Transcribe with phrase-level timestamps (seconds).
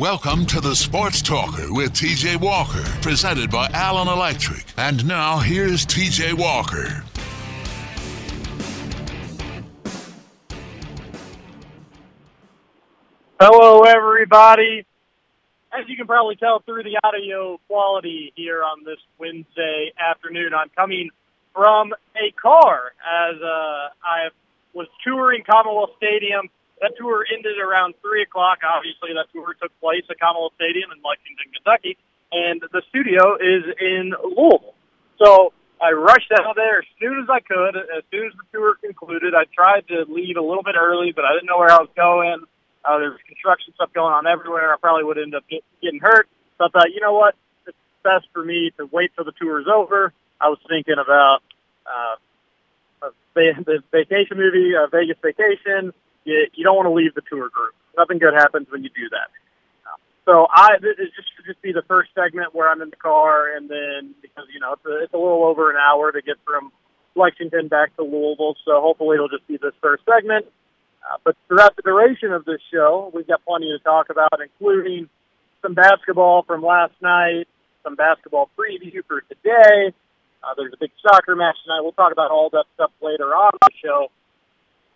[0.00, 4.64] Welcome to the Sports Talker with TJ Walker, presented by Allen Electric.
[4.76, 7.02] And now here's TJ Walker.
[13.40, 14.86] Hello, everybody.
[15.72, 20.68] As you can probably tell through the audio quality here on this Wednesday afternoon, I'm
[20.76, 21.10] coming
[21.52, 24.28] from a car as uh, I
[24.74, 26.50] was touring Commonwealth Stadium.
[26.80, 28.58] That tour ended around 3 o'clock.
[28.62, 31.98] Obviously, that tour took place at Commonwealth Stadium in Lexington, Kentucky,
[32.30, 34.74] and the studio is in Louisville.
[35.18, 35.52] So
[35.82, 37.74] I rushed out there as soon as I could.
[37.74, 41.24] As soon as the tour concluded, I tried to leave a little bit early, but
[41.24, 42.46] I didn't know where I was going.
[42.84, 44.72] Uh, there was construction stuff going on everywhere.
[44.72, 46.28] I probably would end up get, getting hurt.
[46.58, 47.34] So I thought, you know what?
[47.66, 50.12] It's best for me to wait till the tour is over.
[50.40, 51.42] I was thinking about
[51.86, 52.16] uh,
[53.34, 55.92] the vacation movie, uh, Vegas Vacation.
[56.28, 57.72] You, you don't want to leave the tour group.
[57.96, 59.32] Nothing good happens when you do that.
[60.28, 63.64] So I it just just be the first segment where I'm in the car, and
[63.64, 66.70] then because you know it's a, it's a little over an hour to get from
[67.16, 70.44] Lexington back to Louisville, so hopefully it'll just be this first segment.
[71.00, 75.08] Uh, but throughout the duration of this show, we've got plenty to talk about, including
[75.62, 77.48] some basketball from last night,
[77.82, 79.96] some basketball preview for today.
[80.44, 81.80] Uh, there's a big soccer match tonight.
[81.80, 84.08] We'll talk about all that stuff later on the show.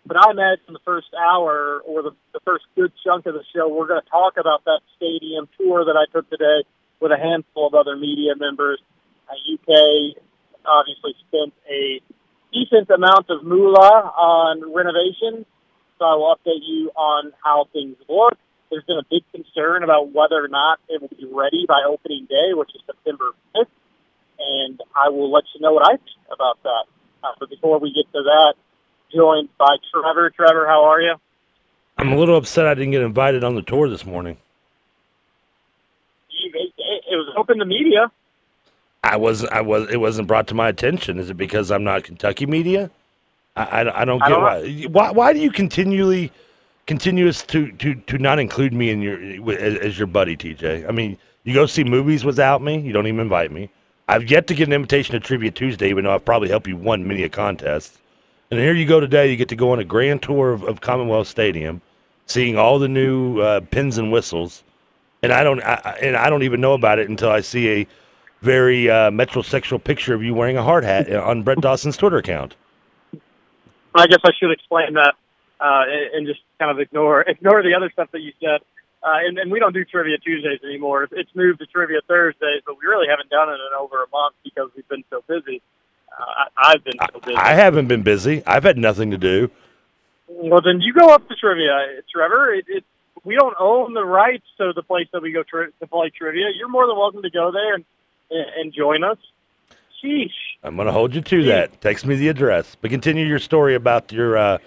[0.05, 3.69] But I imagine the first hour or the, the first good chunk of the show,
[3.69, 6.67] we're going to talk about that stadium tour that I took today
[6.99, 8.79] with a handful of other media members.
[9.29, 10.19] Uh, UK
[10.65, 12.01] obviously spent a
[12.51, 15.45] decent amount of moolah on renovation,
[15.99, 18.37] so I will update you on how things look.
[18.69, 22.25] There's been a big concern about whether or not it will be ready by opening
[22.25, 23.71] day, which is September 5th,
[24.39, 26.85] and I will let you know what I think about that.
[27.23, 28.55] Uh, but before we get to that,
[29.15, 30.29] joined by Trevor.
[30.29, 31.15] Trevor, how are you?
[31.97, 34.37] I'm a little upset I didn't get invited on the tour this morning.
[36.29, 38.11] It was open to media.
[39.03, 41.19] I was I was it wasn't brought to my attention.
[41.19, 42.89] Is it because I'm not Kentucky media?
[43.55, 46.31] I, I, I don't get I don't why, why why do you continually
[46.85, 50.87] continuous to, to, to not include me in your as, as your buddy TJ?
[50.87, 52.79] I mean, you go see movies without me.
[52.79, 53.69] You don't even invite me.
[54.07, 56.75] I've yet to get an invitation to Trivia Tuesday, even though I've probably helped you
[56.75, 57.99] won many a contest.
[58.53, 59.31] And here you go today.
[59.31, 61.81] You get to go on a grand tour of, of Commonwealth Stadium,
[62.27, 64.63] seeing all the new uh, pins and whistles.
[65.23, 67.87] And I don't, I, and I don't even know about it until I see a
[68.41, 72.55] very uh, metrosexual picture of you wearing a hard hat on Brett Dawson's Twitter account.
[73.95, 75.15] I guess I should explain that
[75.59, 78.61] uh, and just kind of ignore ignore the other stuff that you said.
[79.01, 81.07] Uh, and, and we don't do Trivia Tuesdays anymore.
[81.11, 84.35] It's moved to Trivia Thursdays, but we really haven't done it in over a month
[84.43, 85.63] because we've been so busy.
[86.17, 87.35] I, have been so busy.
[87.35, 88.43] I haven't been busy.
[88.45, 89.49] I've had nothing to do.
[90.27, 92.53] Well, then you go up to trivia, Trevor.
[92.53, 92.83] It, it,
[93.23, 96.47] we don't own the rights to the place that we go tri- to play trivia.
[96.55, 97.85] You're more than welcome to go there and
[98.29, 99.17] and join us.
[100.03, 100.31] Sheesh.
[100.63, 101.47] I'm going to hold you to Sheesh.
[101.47, 101.81] that.
[101.81, 102.75] Text me the address.
[102.79, 104.57] But continue your story about your uh,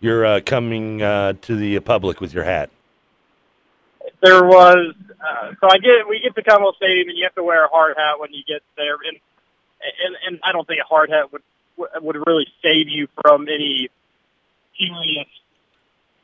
[0.00, 2.70] your uh, coming uh, to the public with your hat.
[4.22, 7.42] There was uh, so I get we get to Commonwealth Stadium and you have to
[7.42, 9.18] wear a hard hat when you get there, and
[10.04, 11.42] and, and I don't think a hard hat would
[11.76, 13.88] would really save you from any
[14.78, 15.28] serious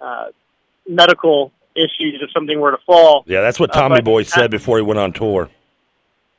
[0.01, 0.27] uh,
[0.89, 3.25] medical issues if something were to fall.
[3.27, 5.51] Yeah, that's what uh, Tommy uh, Boy said I, before he went on tour.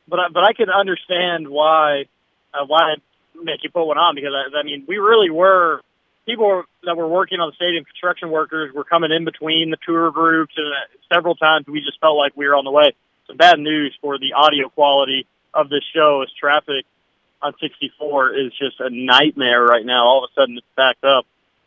[0.08, 2.06] But I, but I can understand why
[2.54, 2.96] uh, why
[3.36, 5.82] make you put one on because I, I mean we really were
[6.26, 10.12] people that were working on the stadium, construction workers, were coming in between the tour
[10.12, 12.94] groups, and uh, several times we just felt like we were on the way.
[13.28, 16.86] Some bad news for the audio quality of this show is traffic
[17.42, 20.06] on 64 is just a nightmare right now.
[20.06, 21.26] All of a sudden, it's backed up.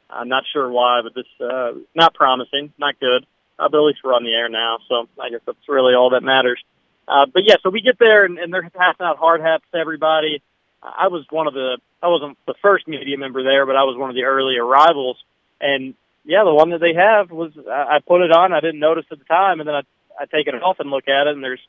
[0.09, 3.27] I'm not sure why, but this uh, not promising, not good.
[3.59, 6.11] Uh, but at least we're on the air now, so I guess that's really all
[6.11, 6.63] that matters.
[7.07, 9.79] Uh, but yeah, so we get there and, and they're passing out hard hats to
[9.79, 10.43] everybody.
[10.83, 13.97] I was one of the I wasn't the first media member there, but I was
[13.97, 15.17] one of the early arrivals.
[15.61, 15.95] And
[16.25, 18.53] yeah, the one that they have was I, I put it on.
[18.53, 19.83] I didn't notice at the time, and then I
[20.21, 21.61] I take it off and look at it, and there's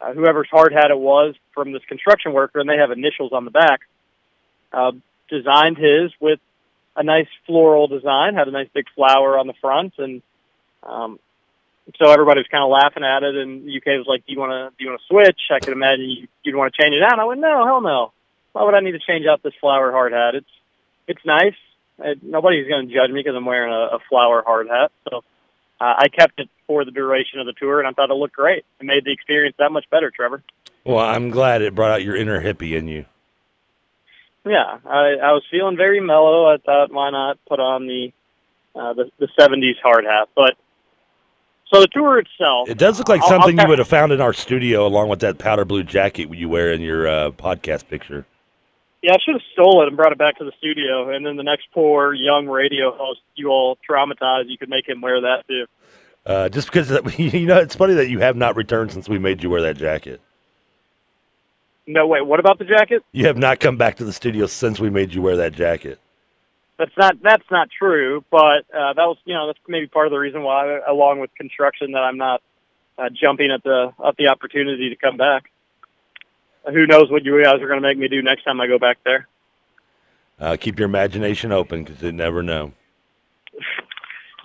[0.00, 3.44] uh, whoever's hard hat it was from this construction worker, and they have initials on
[3.44, 3.80] the back.
[4.72, 4.92] Uh,
[5.30, 6.40] designed his with
[6.96, 10.22] a nice floral design, had a nice big flower on the front, and
[10.82, 11.18] um,
[11.96, 13.34] so everybody was kind of laughing at it.
[13.36, 15.72] And UK was like, "Do you want to do you want to switch?" I could
[15.72, 17.12] imagine you, you'd want to change it out.
[17.12, 18.12] And I went, "No, hell no.
[18.52, 20.34] Why would I need to change out this flower hard hat?
[20.34, 20.50] It's
[21.06, 21.56] it's nice.
[22.00, 24.92] It, nobody's going to judge me because I'm wearing a, a flower hard hat.
[25.08, 25.24] So
[25.80, 28.34] uh, I kept it for the duration of the tour, and I thought it looked
[28.36, 28.64] great.
[28.80, 30.42] It made the experience that much better, Trevor.
[30.84, 33.04] Well, I'm glad it brought out your inner hippie in you.
[34.44, 36.46] Yeah, I, I was feeling very mellow.
[36.46, 38.12] I thought, why not put on the
[38.74, 40.28] uh, the, the '70s hard hat?
[40.34, 40.54] But
[41.72, 42.68] So the tour itself.
[42.68, 45.08] It does look like I'll- I'll something you would have found in our studio, along
[45.10, 48.24] with that powder blue jacket you wear in your uh, podcast picture.
[49.02, 51.36] Yeah, I should have stole it and brought it back to the studio, and then
[51.36, 55.44] the next poor young radio host you all traumatized, you could make him wear that
[55.46, 55.66] too.
[56.26, 59.18] Uh, just because that you know, it's funny that you have not returned since we
[59.18, 60.20] made you wear that jacket.
[61.86, 63.02] No, wait, what about the jacket?
[63.12, 65.98] You have not come back to the studio since we made you wear that jacket.
[66.76, 70.10] That's not that's not true, but uh, that was you know that's maybe part of
[70.10, 72.42] the reason why, along with construction, that I'm not
[72.98, 75.50] uh, jumping at the at the opportunity to come back.
[76.72, 78.78] Who knows what you guys are going to make me do next time I go
[78.78, 79.26] back there?
[80.38, 82.72] Uh, keep your imagination open because you never know.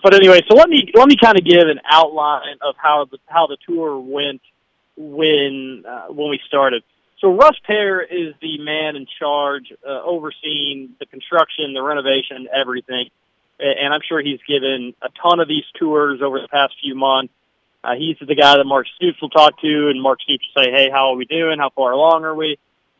[0.01, 3.17] But anyway, so let me let me kind of give an outline of how the
[3.27, 4.41] how the tour went
[4.97, 6.83] when uh, when we started.
[7.19, 13.09] So Russ Pear is the man in charge, uh, overseeing the construction, the renovation, everything.
[13.59, 17.33] And I'm sure he's given a ton of these tours over the past few months.
[17.83, 20.71] Uh, he's the guy that Mark Stoops will talk to, and Mark Stoops will say,
[20.71, 21.59] "Hey, how are we doing?
[21.59, 22.57] How far along are we?"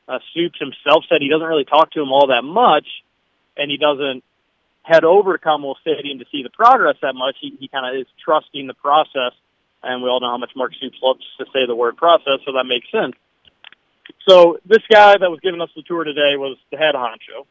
[0.07, 2.85] Uh, Stoops himself said he doesn't really talk to him all that much,
[3.55, 4.23] and he doesn't
[4.83, 7.37] head over to Commonwealth Stadium to see the progress that much.
[7.39, 9.31] He, he kind of is trusting the process,
[9.81, 12.51] and we all know how much Mark Stoops loves to say the word process, so
[12.51, 13.15] that makes sense.
[14.27, 17.45] So this guy that was giving us the tour today was the head honcho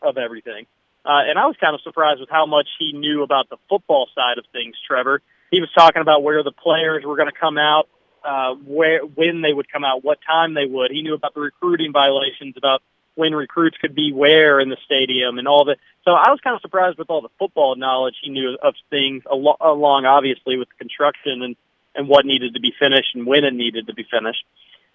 [0.00, 0.66] of everything.
[1.04, 4.08] Uh, and I was kind of surprised with how much he knew about the football
[4.14, 5.20] side of things, Trevor.
[5.50, 7.88] He was talking about where the players were going to come out,
[8.24, 10.90] uh, where when they would come out, what time they would.
[10.90, 12.82] He knew about the recruiting violations, about
[13.14, 15.78] when recruits could be where in the stadium, and all that.
[16.04, 19.22] So I was kind of surprised with all the football knowledge he knew of things,
[19.30, 21.56] al- along obviously with the construction and
[21.94, 24.44] and what needed to be finished and when it needed to be finished.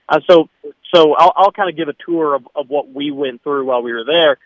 [0.07, 0.50] Uh, so,
[0.94, 3.81] so I'll, I'll kind of give a tour of, of what we went through while
[3.81, 4.38] we were there.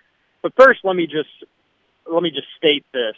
[0.42, 1.28] But first, let me just
[2.10, 3.16] let me just state this: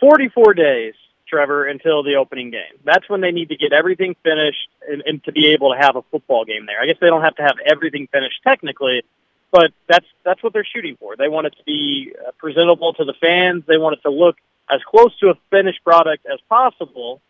[0.00, 0.94] forty-four days,
[1.30, 2.74] Trevor, until the opening game.
[2.84, 5.96] That's when they need to get everything finished and, and to be able to have
[5.96, 6.80] a football game there.
[6.80, 9.02] I guess they don't have to have everything finished technically,
[9.50, 11.16] but that's that's what they're shooting for.
[11.16, 13.64] They want it to be uh, presentable to the fans.
[13.66, 14.36] They want it to look
[14.70, 17.20] as close to a finished product as possible.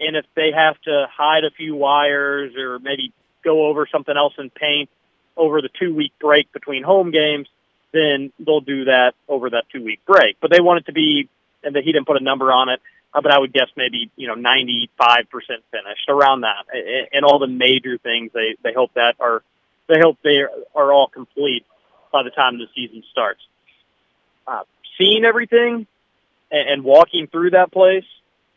[0.00, 3.12] And if they have to hide a few wires or maybe
[3.44, 4.90] go over something else in paint
[5.36, 7.48] over the two week break between home games,
[7.92, 10.36] then they'll do that over that two week break.
[10.40, 11.28] But they want it to be,
[11.62, 12.80] and that he didn't put a number on it,
[13.14, 16.66] uh, but I would guess maybe you know ninety five percent finished around that,
[17.12, 19.42] and all the major things they they hope that are
[19.88, 21.64] they hope they are, are all complete
[22.12, 23.40] by the time the season starts.
[24.46, 24.62] Uh,
[24.98, 25.86] seeing everything
[26.50, 28.04] and, and walking through that place,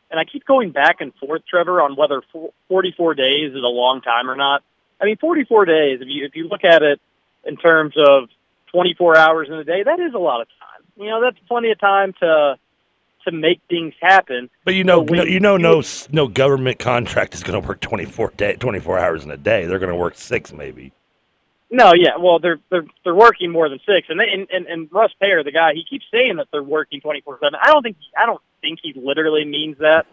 [0.10, 2.22] and I keep going back and forth, Trevor, on whether
[2.70, 4.64] 44 days is a long time or not.
[5.02, 7.00] I mean, 44 days, if you, if you look at it
[7.46, 8.30] in terms of
[8.72, 11.04] 24 hours in a day, that is a lot of time.
[11.04, 12.58] You know, that's plenty of time to
[13.28, 14.50] to make things happen.
[14.66, 17.80] But you know, So no, you know, no, no government contract is going to work
[17.80, 19.66] 24 day, 24 hours in a day.
[19.66, 20.92] They're going to work six, maybe.
[21.70, 24.90] No, yeah, well, they're they're they're working more than six, and they, and, and and
[24.90, 27.60] Russ Payer, the guy, he keeps saying that they're working twenty four seven.
[27.62, 30.06] I don't think I don't think he literally means that.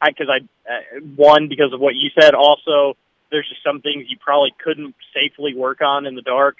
[0.00, 0.38] I because I
[0.70, 2.34] uh, one because of what you said.
[2.34, 2.96] Also,
[3.30, 6.56] there's just some things you probably couldn't safely work on in the dark.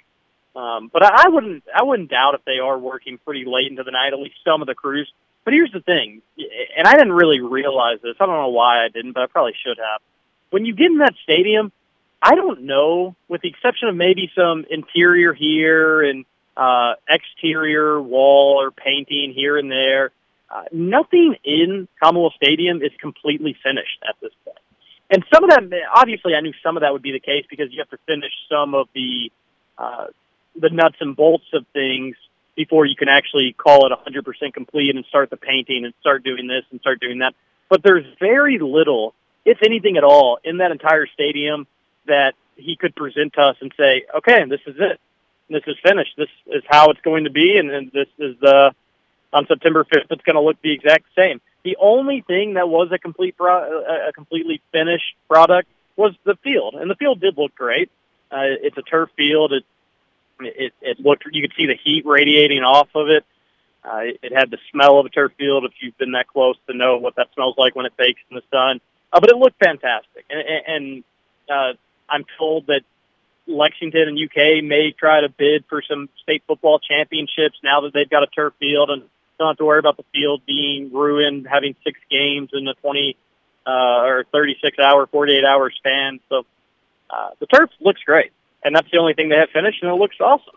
[0.55, 3.83] Um, but I, I wouldn't I wouldn't doubt if they are working pretty late into
[3.83, 4.13] the night.
[4.13, 5.11] At least some of the crews.
[5.45, 6.23] But here's the thing,
[6.75, 8.15] and I didn't really realize this.
[8.19, 10.01] I don't know why I didn't, but I probably should have.
[10.49, 11.71] When you get in that stadium,
[12.19, 16.25] I don't know, with the exception of maybe some interior here and
[16.57, 20.11] uh, exterior wall or painting here and there,
[20.49, 24.57] uh, nothing in Commonwealth Stadium is completely finished at this point.
[25.11, 25.61] And some of that,
[25.93, 28.31] obviously, I knew some of that would be the case because you have to finish
[28.49, 29.31] some of the
[29.77, 30.07] uh,
[30.59, 32.15] the nuts and bolts of things
[32.55, 36.47] before you can actually call it 100% complete and start the painting and start doing
[36.47, 37.33] this and start doing that.
[37.69, 41.67] But there's very little, if anything at all, in that entire stadium
[42.07, 44.99] that he could present to us and say, okay, this is it.
[45.49, 46.13] This is finished.
[46.17, 47.57] This is how it's going to be.
[47.57, 48.73] And, this is the,
[49.33, 51.41] on September 5th, it's going to look the exact same.
[51.63, 56.75] The only thing that was a complete, pro- a completely finished product was the field.
[56.75, 57.89] And the field did look great.
[58.31, 59.53] Uh, it's a turf field.
[59.53, 59.63] It,
[60.39, 63.25] it, it looked, you could see the heat radiating off of it.
[63.83, 66.75] Uh, it, had the smell of a turf field if you've been that close to
[66.75, 68.81] know what that smells like when it bakes in the sun.
[69.13, 70.25] Uh, but it looked fantastic.
[70.29, 71.03] And, and,
[71.49, 71.73] uh,
[72.09, 72.81] I'm told that
[73.47, 78.09] Lexington and UK may try to bid for some state football championships now that they've
[78.09, 79.03] got a turf field and
[79.37, 83.17] don't have to worry about the field being ruined, having six games in a 20
[83.67, 86.19] uh, or 36 hour, 48 hour span.
[86.29, 86.45] So
[87.09, 88.31] uh, the turf looks great.
[88.65, 90.55] And that's the only thing they have finished, and it looks awesome.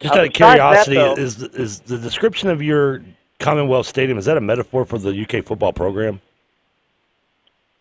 [0.00, 3.02] Just Uh, out of that, curiosity, though- is is the description of your
[3.38, 6.20] Commonwealth Stadium is that a metaphor for the UK football program?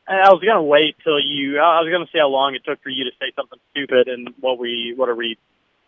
[0.08, 1.60] I was gonna wait till you.
[1.60, 4.34] I was gonna see how long it took for you to say something stupid, and
[4.42, 5.38] what we what are we,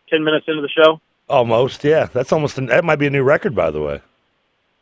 [0.09, 1.01] ten minutes into the show?
[1.29, 2.05] Almost, yeah.
[2.05, 4.01] That's almost an, that might be a new record, by the way.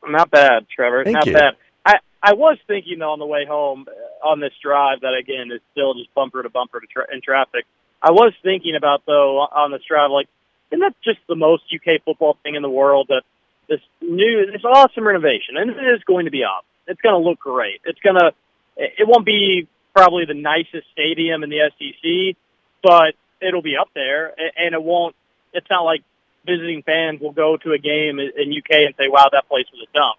[0.06, 1.04] Not bad, Trevor.
[1.04, 1.34] Thank Not you.
[1.34, 1.56] bad.
[1.86, 5.52] I I was thinking though on the way home uh, on this drive that again
[5.52, 7.66] is still just bumper to bumper to tra- in traffic.
[8.02, 10.28] I was thinking about though on this drive like,
[10.72, 13.24] isn't that just the most UK football thing in the world that
[13.68, 16.66] this new this awesome renovation and it is going to be up.
[16.88, 17.82] It's going to look great.
[17.86, 18.34] It's going to
[18.78, 22.38] it won't be probably the nicest stadium in the SEC,
[22.82, 25.16] but it'll be up there and it won't.
[25.54, 26.04] It's not like
[26.46, 29.66] visiting fans will go to a game in in UK and say, "Wow, that place
[29.72, 30.18] was a dump."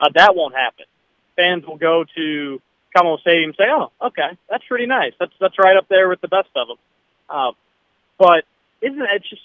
[0.00, 0.86] Uh, that won't happen.
[1.36, 2.60] Fans will go to
[2.94, 5.12] Commonwealth Stadium and say, "Oh, okay, that's pretty nice.
[5.18, 6.76] That's that's right up there with the best of them."
[7.32, 7.52] Uh,
[8.18, 8.44] but
[8.82, 9.42] isn't it just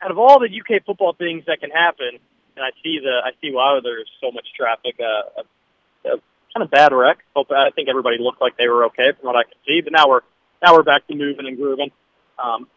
[0.00, 2.18] out of all the UK football things that can happen?
[2.56, 4.96] And I see the I see why there's so much traffic.
[5.00, 6.20] Uh, a, a
[6.54, 7.18] kind of bad wreck.
[7.34, 9.80] Hope I think everybody looked like they were okay from what I could see.
[9.82, 10.22] But now we're
[10.62, 11.90] now we're back to moving and grooving.
[12.42, 12.68] Um,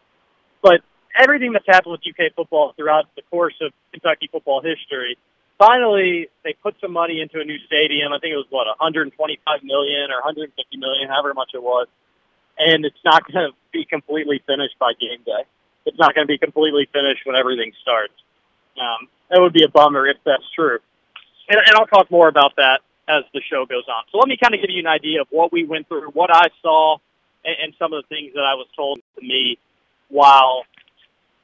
[0.62, 0.80] but
[1.18, 5.16] everything that's happened with UK football throughout the course of Kentucky football history,
[5.58, 8.12] finally they put some money into a new stadium.
[8.12, 9.14] I think it was what 125
[9.62, 11.86] million or 150 million, however much it was,
[12.60, 15.44] and it's not going to be completely finished by game day.
[15.86, 18.12] It's not going to be completely finished when everything starts.
[18.78, 20.78] Um, that would be a bummer if that's true.
[21.48, 24.04] And, and I'll talk more about that as the show goes on.
[24.12, 26.30] So let me kind of give you an idea of what we went through, what
[26.32, 26.98] I saw,
[27.44, 29.58] and, and some of the things that I was told to me
[30.08, 30.64] while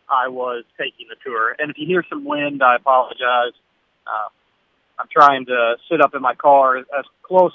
[0.09, 1.57] I was taking the tour.
[1.59, 3.57] And if you hear some wind, I apologize.
[4.07, 4.29] Uh,
[4.99, 7.53] I'm trying to sit up in my car as close.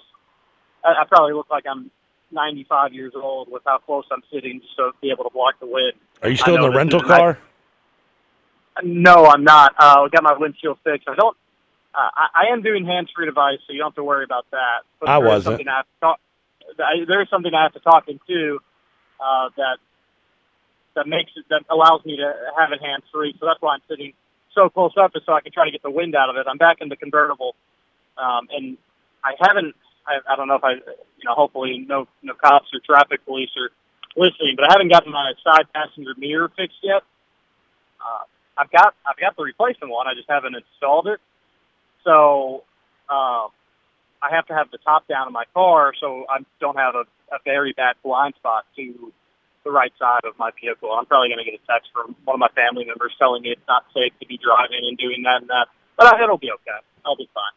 [0.84, 1.92] I, I probably look like I'm
[2.32, 5.60] 95 years old with how close I'm sitting, just so to be able to block
[5.60, 5.94] the wind.
[6.22, 7.38] Are you still in the rental is- I- car?
[8.84, 9.76] No, I'm not.
[9.78, 11.08] Uh, I got my windshield fixed.
[11.08, 11.36] I don't.
[11.94, 14.84] Uh, I, I am doing hands-free device, so you don't have to worry about that.
[15.00, 15.68] But I wasn't.
[15.68, 16.20] I talk.
[16.80, 18.60] I, there is something I have to talk into
[19.20, 19.78] uh, that
[20.96, 23.36] that makes it that allows me to have it hands-free.
[23.40, 24.14] So that's why I'm sitting
[24.56, 26.46] so close up, is so I can try to get the wind out of it.
[26.50, 27.56] I'm back in the convertible,
[28.18, 28.78] um, and
[29.24, 29.76] I haven't.
[30.08, 33.50] I, I don't know if I, you know, hopefully no no cops or traffic police
[33.58, 33.70] are
[34.16, 37.04] listening, but I haven't gotten my side passenger mirror fixed yet.
[38.02, 38.26] Uh,
[38.58, 40.08] I've got I've got the replacement one.
[40.08, 41.20] I just haven't installed it.
[42.04, 42.64] So
[43.10, 43.48] uh,
[44.22, 47.06] I have to have the top down in my car, so I don't have a,
[47.34, 49.14] a very bad blind spot to
[49.64, 50.92] the right side of my vehicle.
[50.92, 53.50] I'm probably going to get a text from one of my family members telling me
[53.54, 55.70] it's not safe to be driving and doing that and that.
[55.98, 56.82] But I, it'll be okay.
[57.06, 57.54] I'll be fine.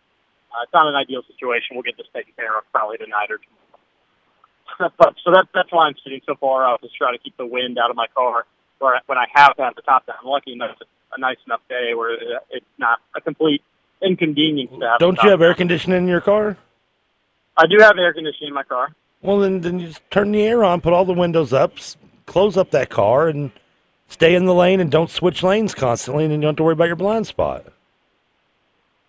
[0.54, 1.74] Uh, it's not an ideal situation.
[1.74, 4.92] We'll get this taken care of probably tonight or tomorrow.
[4.98, 7.46] but so that, that's why I'm sitting so far up is trying to keep the
[7.46, 8.46] wind out of my car
[8.78, 10.16] where when I have to have the top down.
[10.22, 12.14] I'm lucky enough it's a nice enough day where
[12.50, 13.62] it's not a complete
[14.02, 14.98] inconvenience to have.
[15.00, 16.56] Don't you have air conditioning in your car?
[17.56, 18.94] I do have air conditioning in my car.
[19.22, 21.96] Well, then, then you just turn the air on, put all the windows up, s-
[22.26, 23.52] close up that car, and
[24.08, 26.62] stay in the lane and don't switch lanes constantly, and then you don't have to
[26.64, 27.64] worry about your blind spot.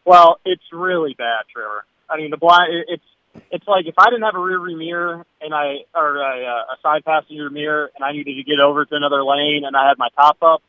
[0.05, 1.85] Well, it's really bad, Trevor.
[2.09, 2.71] I mean, the blind.
[2.88, 3.03] It's
[3.51, 6.74] it's like if I didn't have a rear view mirror and I or a, uh,
[6.74, 9.88] a side passenger mirror and I needed to get over to another lane and I
[9.88, 10.62] had my top up,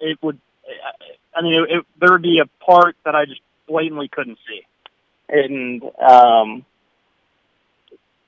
[0.00, 0.38] it would.
[1.34, 4.60] I mean, it, it, there would be a part that I just blatantly couldn't see,
[5.28, 6.66] and um,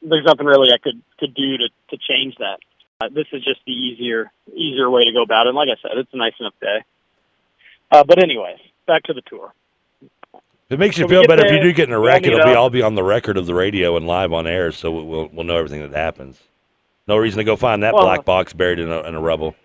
[0.02, 2.60] there's nothing really I could could do to to change that.
[3.02, 5.50] Uh, this is just the easier easier way to go about it.
[5.50, 6.84] And like I said, it's a nice enough day.
[7.92, 9.52] Uh, but anyways, back to the tour.
[10.70, 12.54] If it makes you feel better, if you do get in a wreck, it'll be
[12.54, 15.44] all be on the record of the radio and live on air, so we'll we'll
[15.44, 16.40] know everything that happens.
[17.08, 19.56] No reason to go find that Well- black box buried in a, in a rubble.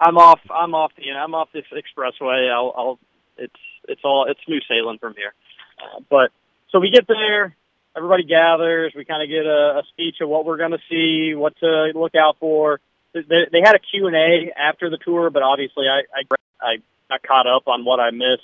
[0.00, 0.40] I'm off.
[0.50, 0.92] I'm off.
[0.96, 2.50] The, you know, I'm off this expressway.
[2.50, 2.74] I'll.
[2.76, 2.98] I'll.
[3.36, 3.54] It's.
[3.86, 4.26] It's all.
[4.28, 5.32] It's smooth sailing from here.
[5.78, 6.30] Uh, but
[6.70, 7.54] so we get there.
[7.96, 8.92] Everybody gathers.
[8.96, 11.92] We kind of get a, a speech of what we're going to see, what to
[11.94, 12.80] look out for.
[13.12, 13.20] They,
[13.52, 16.76] they had a Q and A after the tour, but obviously I, I I
[17.08, 18.42] got caught up on what I missed.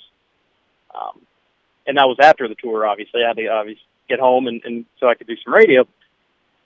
[0.95, 1.21] Um,
[1.87, 2.85] and that was after the tour.
[2.85, 5.87] Obviously, I had to obviously get home and, and so I could do some radio.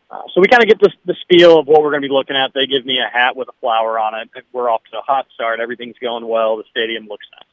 [0.09, 2.13] Uh, so we kind of get the, the spiel of what we're going to be
[2.13, 2.53] looking at.
[2.53, 4.29] They give me a hat with a flower on it.
[4.51, 5.61] We're off to a hot start.
[5.61, 6.57] Everything's going well.
[6.57, 7.47] The stadium looks nice.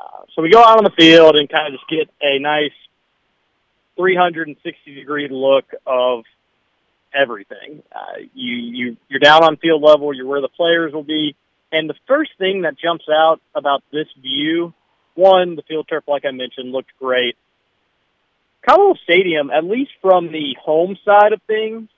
[0.00, 2.72] Uh, so we go out on the field and kind of just get a nice
[3.96, 6.24] 360 degree look of
[7.14, 7.82] everything.
[7.94, 10.12] Uh, you you you're down on field level.
[10.12, 11.36] You're where the players will be.
[11.70, 14.74] And the first thing that jumps out about this view,
[15.14, 17.36] one, the field turf, like I mentioned, looked great.
[18.66, 21.88] Commonwealth Stadium, at least from the home side of things,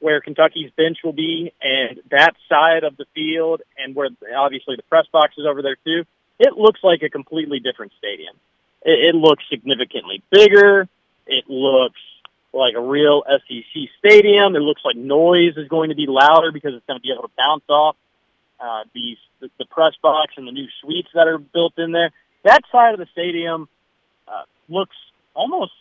[0.00, 4.82] where Kentucky's bench will be, and that side of the field, and where obviously the
[4.84, 6.04] press box is over there too,
[6.38, 8.36] it looks like a completely different stadium.
[8.82, 10.88] It, it looks significantly bigger.
[11.26, 12.00] It looks
[12.52, 14.54] like a real SEC stadium.
[14.54, 17.22] It looks like noise is going to be louder because it's going to be able
[17.22, 17.96] to bounce off
[18.60, 22.10] uh, these the, the press box and the new suites that are built in there.
[22.44, 23.68] That side of the stadium
[24.28, 24.96] uh, looks
[25.34, 25.72] almost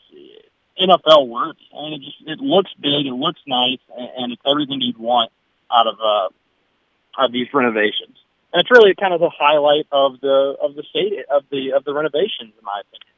[0.80, 1.60] NFL worthy.
[1.76, 5.32] I mean, it just it looks big, it looks nice, and, it's everything you'd want
[5.72, 8.18] out of uh, of these renovations.
[8.52, 11.84] And it's really kind of the highlight of the of the state of the of
[11.84, 13.14] the renovations, in my opinion.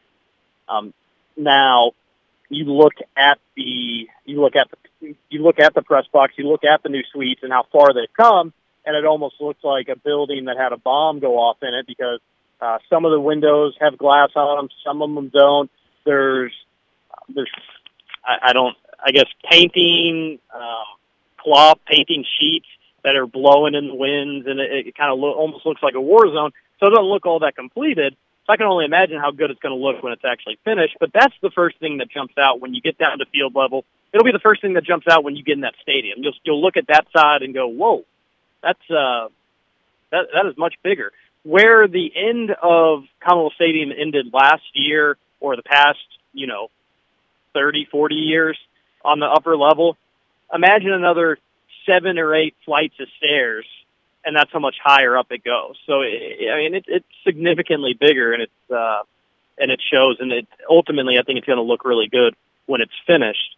[0.67, 0.93] Um,
[1.37, 1.91] now,
[2.49, 6.47] you look at the you look at the you look at the press box, you
[6.47, 8.53] look at the new suites and how far they've come,
[8.85, 11.85] and it almost looks like a building that had a bomb go off in it
[11.87, 12.19] because
[12.62, 15.69] uh, some of the windows have glass on them, some of them don't.
[16.05, 16.53] There's
[17.33, 17.51] there's
[18.24, 20.85] I, I don't I guess painting um,
[21.38, 22.67] cloth painting sheets
[23.03, 25.93] that are blowing in the winds, and it, it kind of lo- almost looks like
[25.95, 26.51] a war zone.
[26.79, 28.15] So it doesn't look all that completed.
[28.45, 30.97] So I can only imagine how good it's going to look when it's actually finished.
[31.00, 33.85] But that's the first thing that jumps out when you get down to field level.
[34.13, 36.19] It'll be the first thing that jumps out when you get in that stadium.
[36.21, 38.05] You'll you'll look at that side and go, "Whoa,
[38.62, 39.29] that's uh,
[40.12, 41.12] that that is much bigger."
[41.45, 45.99] Where the end of Commonwealth Stadium ended last year or the past,
[46.33, 46.69] you know,
[47.53, 48.57] 30, 40 years
[49.03, 49.95] on the upper level,
[50.51, 51.37] imagine another
[51.85, 53.65] seven or eight flights of stairs,
[54.25, 55.77] and that's how much higher up it goes.
[55.85, 59.03] So, it, I mean, it, it's significantly bigger, and it's uh,
[59.57, 60.17] and it shows.
[60.19, 62.35] And it ultimately, I think it's going to look really good
[62.65, 63.55] when it's finished.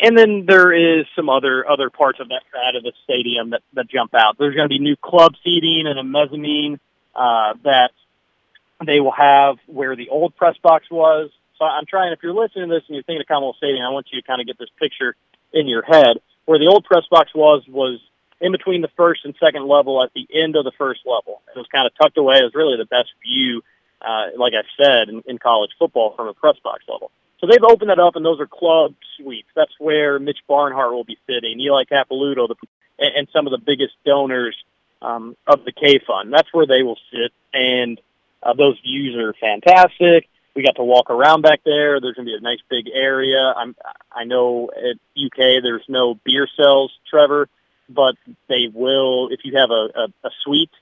[0.00, 3.62] And then there is some other other parts of that side of the stadium that,
[3.72, 4.38] that jump out.
[4.38, 6.78] There's going to be new club seating and a mezzanine
[7.14, 7.90] uh, that
[8.84, 11.30] they will have where the old press box was.
[11.58, 13.90] So I'm trying, if you're listening to this and you're thinking of Commonwealth Stadium, I
[13.90, 15.16] want you to kind of get this picture
[15.52, 16.18] in your head.
[16.44, 17.98] Where the old press box was, was
[18.40, 21.42] in between the first and second level at the end of the first level.
[21.54, 22.36] It was kind of tucked away.
[22.36, 23.62] It was really the best view,
[24.00, 27.10] uh, like I said, in, in college football from a press box level.
[27.40, 29.48] So they've opened that up, and those are club suites.
[29.54, 32.56] That's where Mitch Barnhart will be sitting, Eli Capilouto, the,
[32.98, 34.56] and, and some of the biggest donors
[35.00, 36.32] um, of the K Fund.
[36.32, 38.00] That's where they will sit, and
[38.42, 40.28] uh, those views are fantastic.
[40.54, 42.00] We got to walk around back there.
[42.00, 43.54] There's going to be a nice big area.
[43.56, 43.76] I'm,
[44.10, 47.48] I know at UK there's no beer cells, Trevor,
[47.88, 48.16] but
[48.48, 49.28] they will.
[49.28, 50.72] If you have a, a, a suite,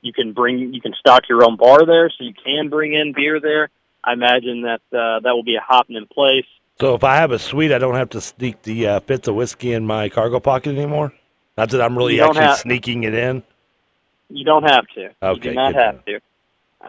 [0.00, 3.12] you can bring, you can stock your own bar there, so you can bring in
[3.12, 3.68] beer there.
[4.02, 6.46] I imagine that uh, that will be a hopping in place.
[6.80, 9.34] So if I have a suite, I don't have to sneak the uh, fifth of
[9.34, 11.12] whiskey in my cargo pocket anymore.
[11.58, 13.42] Not that I'm really actually have, sneaking it in.
[14.30, 15.10] You don't have to.
[15.22, 16.20] Okay, you do not have to.
[16.80, 16.86] Uh,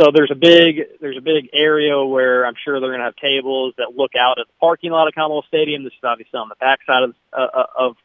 [0.00, 3.16] so there's a big there's a big area where I'm sure they're going to have
[3.16, 5.84] tables that look out at the parking lot of Commonwealth Stadium.
[5.84, 7.96] This is obviously on the backside of uh, uh, of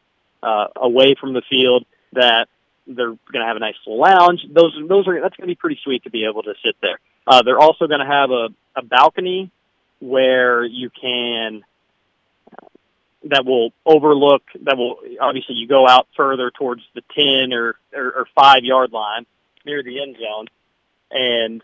[0.42, 1.84] uh, away from the field.
[2.12, 2.46] That
[2.86, 4.46] they're going to have a nice little lounge.
[4.48, 7.00] Those those are that's going to be pretty sweet to be able to sit there.
[7.28, 9.50] Uh, they're also going to have a, a balcony
[10.00, 11.62] where you can
[13.24, 18.06] that will overlook that will obviously you go out further towards the ten or or,
[18.06, 19.26] or five yard line
[19.66, 20.46] near the end zone
[21.10, 21.62] and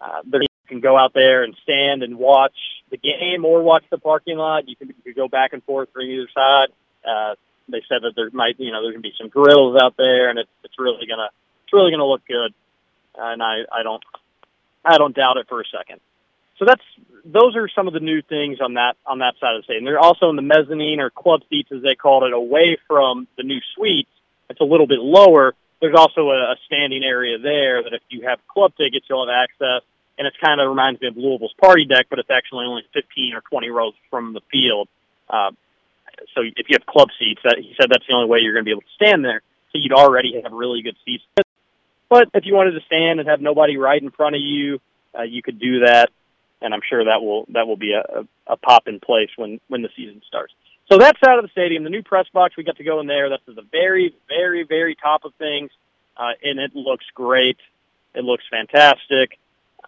[0.00, 2.54] uh, there you can go out there and stand and watch
[2.90, 4.68] the game or watch the parking lot.
[4.68, 6.68] You can, you can go back and forth from either side.
[7.04, 7.34] Uh,
[7.68, 10.38] they said that there might, you know, there's gonna be some grills out there, and
[10.38, 11.30] it's it's really gonna
[11.64, 12.52] it's really gonna look good.
[13.16, 14.02] And I I don't
[14.84, 16.00] I don't doubt it for a second.
[16.58, 16.82] So that's
[17.24, 19.84] those are some of the new things on that on that side of the stadium.
[19.84, 23.42] They're also in the mezzanine or club seats, as they called it, away from the
[23.42, 24.10] new suites.
[24.48, 28.28] It's a little bit lower, there's also a, a standing area there that if you
[28.28, 29.82] have club tickets, you'll have access.
[30.18, 33.34] And it kind of reminds me of Louisville's party deck, but it's actually only 15
[33.34, 34.88] or 20 rows from the field.
[35.28, 35.52] Uh,
[36.34, 38.64] so if you have club seats, that, he said that's the only way you're going
[38.64, 39.40] to be able to stand there.
[39.72, 41.24] So you'd already have really good seats.
[42.10, 44.80] But if you wanted to stand and have nobody right in front of you,
[45.18, 46.10] uh, you could do that.
[46.60, 49.60] And I'm sure that will that will be a, a, a pop in place when
[49.68, 50.52] when the season starts.
[50.90, 53.06] So that side of the stadium, the new press box, we got to go in
[53.06, 53.30] there.
[53.30, 55.70] That's at the very, very, very top of things,
[56.16, 57.58] uh, and it looks great.
[58.12, 59.38] It looks fantastic.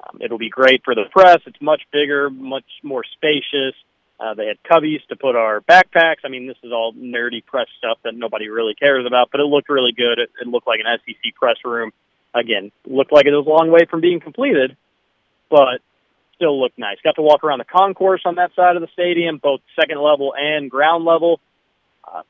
[0.00, 1.40] Um, it'll be great for the press.
[1.44, 3.74] It's much bigger, much more spacious.
[4.20, 6.22] Uh, they had cubbies to put our backpacks.
[6.24, 9.44] I mean, this is all nerdy press stuff that nobody really cares about, but it
[9.44, 10.20] looked really good.
[10.20, 11.90] It, it looked like an SEC press room.
[12.34, 14.76] Again, looked like it was a long way from being completed,
[15.50, 15.80] but
[16.36, 16.96] still looked nice.
[17.04, 20.32] Got to walk around the concourse on that side of the stadium, both second level
[20.36, 21.40] and ground level.
[22.02, 22.22] Uh,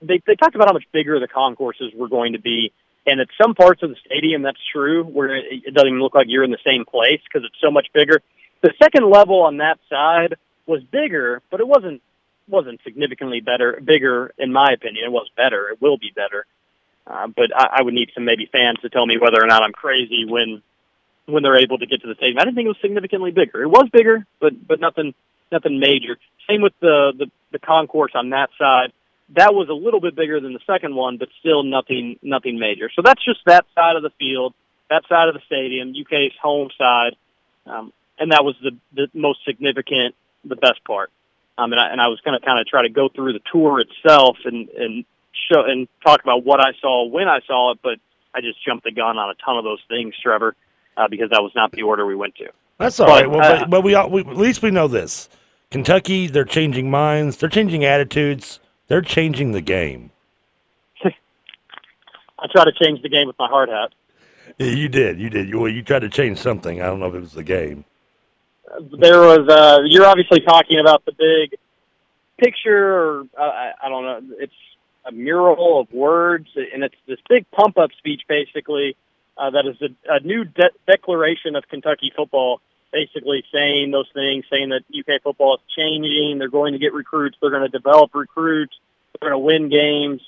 [0.00, 2.72] they, they talked about how much bigger the concourses were going to be.
[3.06, 6.26] And at some parts of the stadium, that's true, where it, doesn't even look like
[6.28, 8.20] you're in the same place because it's so much bigger.
[8.62, 10.36] The second level on that side
[10.66, 12.02] was bigger, but it wasn't
[12.48, 15.04] wasn't significantly better, bigger in my opinion.
[15.04, 15.68] It was better.
[15.70, 16.46] It will be better.
[17.06, 19.62] Uh, but I, I would need some maybe fans to tell me whether or not
[19.62, 20.62] I'm crazy when
[21.26, 22.38] when they're able to get to the stadium.
[22.38, 23.62] I didn't think it was significantly bigger.
[23.62, 25.14] It was bigger, but but nothing
[25.52, 26.18] nothing major.
[26.48, 28.92] Same with the, the the concourse on that side.
[29.34, 32.90] That was a little bit bigger than the second one, but still nothing nothing major.
[32.94, 34.54] So that's just that side of the field,
[34.88, 37.16] that side of the stadium, UK's home side,
[37.66, 40.14] um, and that was the the most significant,
[40.44, 41.10] the best part.
[41.58, 43.40] Um, and I and I was going to kind of try to go through the
[43.52, 45.04] tour itself and and
[45.50, 47.98] show and talk about what I saw when I saw it, but
[48.34, 50.54] I just jumped the gun on a ton of those things, Trevor,
[50.96, 52.48] uh, because that was not the order we went to.
[52.78, 53.30] That's all but, right.
[53.30, 55.28] Well, uh, but, but we, all, we at least we know this.
[55.70, 60.10] Kentucky, they're changing minds, they're changing attitudes, they're changing the game.
[61.04, 63.92] I try to change the game with my hard hat.
[64.58, 65.18] Yeah, you did.
[65.18, 65.48] You did.
[65.48, 66.80] You, well, you tried to change something.
[66.80, 67.84] I don't know if it was the game.
[68.98, 69.48] there was.
[69.48, 71.58] Uh, you're obviously talking about the big
[72.38, 74.36] picture, or uh, I, I don't know.
[74.38, 74.54] It's
[75.06, 78.96] a mural of words, and it's this big pump up speech, basically,
[79.38, 82.60] uh, that is a, a new de- declaration of Kentucky football,
[82.92, 86.38] basically saying those things, saying that UK football is changing.
[86.38, 87.36] They're going to get recruits.
[87.40, 88.74] They're going to develop recruits.
[89.12, 90.22] They're going to win games.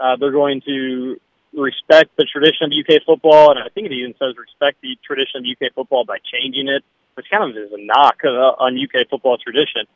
[0.00, 1.20] Uh, they're going to
[1.52, 5.40] respect the tradition of UK football, and I think it even says respect the tradition
[5.40, 6.82] of UK football by changing it,
[7.14, 9.86] which kind of is a knock uh, on UK football tradition.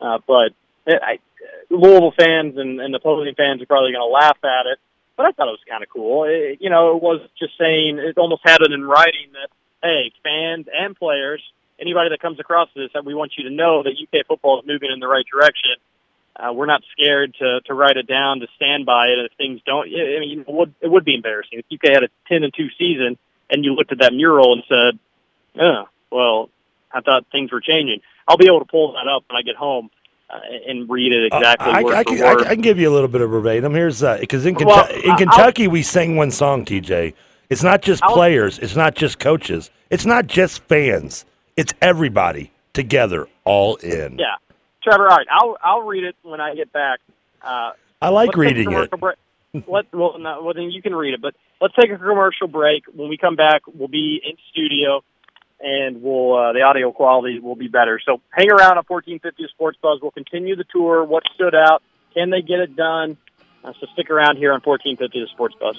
[0.00, 0.50] Uh, but
[0.86, 1.18] I,
[1.70, 4.78] Louisville fans and, and opposing fans are probably going to laugh at it,
[5.16, 6.24] but I thought it was kind of cool.
[6.24, 9.48] It, you know, it was just saying it almost had it in writing that
[9.82, 11.42] hey, fans and players,
[11.78, 14.66] anybody that comes across this, that we want you to know that UK football is
[14.66, 15.76] moving in the right direction.
[16.36, 19.30] Uh, we're not scared to to write it down, to stand by it.
[19.30, 22.08] If things don't, I mean, it would, it would be embarrassing if UK had a
[22.28, 23.18] ten and two season
[23.50, 24.98] and you looked at that mural and said,
[25.60, 26.50] "Oh, well,
[26.92, 29.56] I thought things were changing." I'll be able to pull that up when I get
[29.56, 29.90] home
[30.30, 32.46] uh, and read it uh, exactly uh, I, word I, for I, word.
[32.46, 33.74] I, can give you a little bit of verbatim.
[33.74, 37.14] Here's because uh, in, well, in Kentucky we sang one song, TJ.
[37.50, 38.58] It's not just I'll, players.
[38.58, 39.70] It's not just coaches.
[39.90, 41.24] It's not just fans.
[41.56, 44.18] It's everybody together, all in.
[44.18, 44.36] Yeah,
[44.82, 45.08] Trevor.
[45.08, 47.00] All right, I'll I'll read it when I get back.
[47.42, 48.92] Uh, I like reading it.
[49.68, 51.22] Let, well, no, well, then you can read it.
[51.22, 52.86] But let's take a commercial break.
[52.92, 55.04] When we come back, we'll be in studio
[55.60, 58.00] and we'll uh, the audio quality will be better.
[58.04, 60.00] So hang around on 1450 Sports Buzz.
[60.02, 61.04] We'll continue the tour.
[61.04, 61.82] What stood out?
[62.14, 63.16] Can they get it done?
[63.64, 65.76] Uh, so stick around here on 1450 Sports Buzz.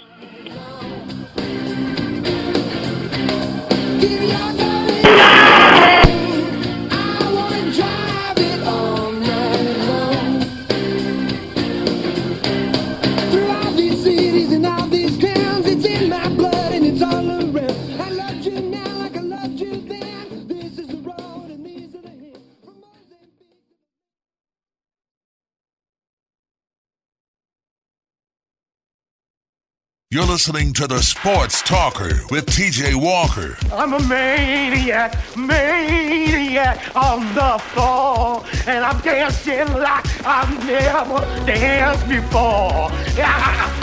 [30.16, 33.58] You're listening to the Sports Talker with TJ Walker.
[33.70, 42.90] I'm a maniac, maniac on the floor, and I'm dancing like I've never danced before.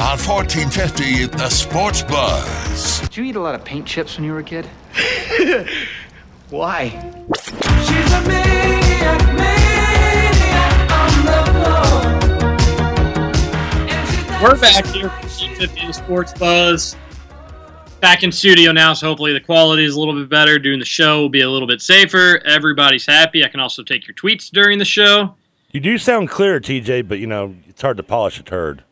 [0.01, 3.01] on 1450, the Sports Buzz.
[3.01, 4.65] Did you eat a lot of paint chips when you were a kid?
[6.49, 6.89] Why?
[7.43, 9.72] She's a maniac, maniac
[14.43, 16.97] We're back here for 50 Sports Buzz.
[18.01, 20.59] Back in studio now, so hopefully the quality is a little bit better.
[20.59, 22.45] Doing the show will be a little bit safer.
[22.45, 23.45] Everybody's happy.
[23.45, 25.37] I can also take your tweets during the show.
[25.71, 28.83] You do sound clear, TJ, but you know it's hard to polish a turd.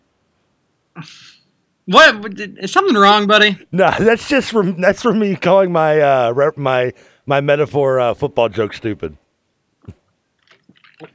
[1.87, 3.59] What is something wrong, buddy?
[3.73, 6.93] No, that's just from that's from me calling my uh, my
[7.27, 9.19] my metaphor uh, football joke stupid.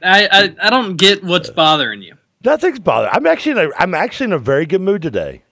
[0.02, 2.16] I, I I don't get what's bothering you.
[2.46, 3.12] Nothing's bothering.
[3.12, 5.42] I'm actually in a, I'm actually in a very good mood today.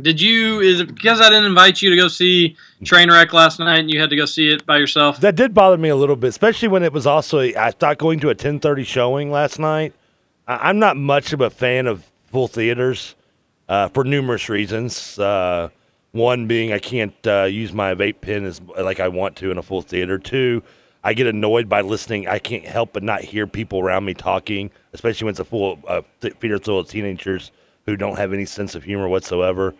[0.00, 0.60] Did you?
[0.60, 3.98] Is it because I didn't invite you to go see Trainwreck last night, and you
[3.98, 5.20] had to go see it by yourself?
[5.20, 7.40] That did bother me a little bit, especially when it was also.
[7.40, 9.94] I thought going to a 10:30 showing last night.
[10.46, 13.14] I'm not much of a fan of full theaters
[13.66, 15.18] uh, for numerous reasons.
[15.18, 15.70] Uh,
[16.12, 19.56] one being I can't uh, use my vape pen as like I want to in
[19.56, 20.18] a full theater.
[20.18, 20.62] Two,
[21.06, 22.26] I get annoyed by listening.
[22.26, 25.78] I can't help but not hear people around me talking, especially when it's a full
[25.86, 27.52] uh, theater full of teenagers
[27.84, 29.74] who don't have any sense of humor whatsoever.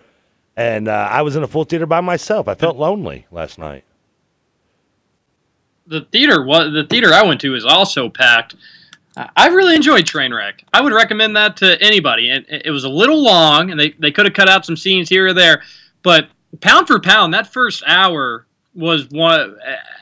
[0.55, 2.47] And uh, I was in a full theater by myself.
[2.47, 3.85] I felt lonely last night.
[5.87, 8.55] The theater, the theater I went to is also packed.
[9.17, 10.61] I really enjoyed Trainwreck.
[10.73, 12.29] I would recommend that to anybody.
[12.29, 15.09] And it was a little long, and they, they could have cut out some scenes
[15.09, 15.63] here or there.
[16.03, 16.29] But
[16.61, 19.57] pound for pound, that first hour was one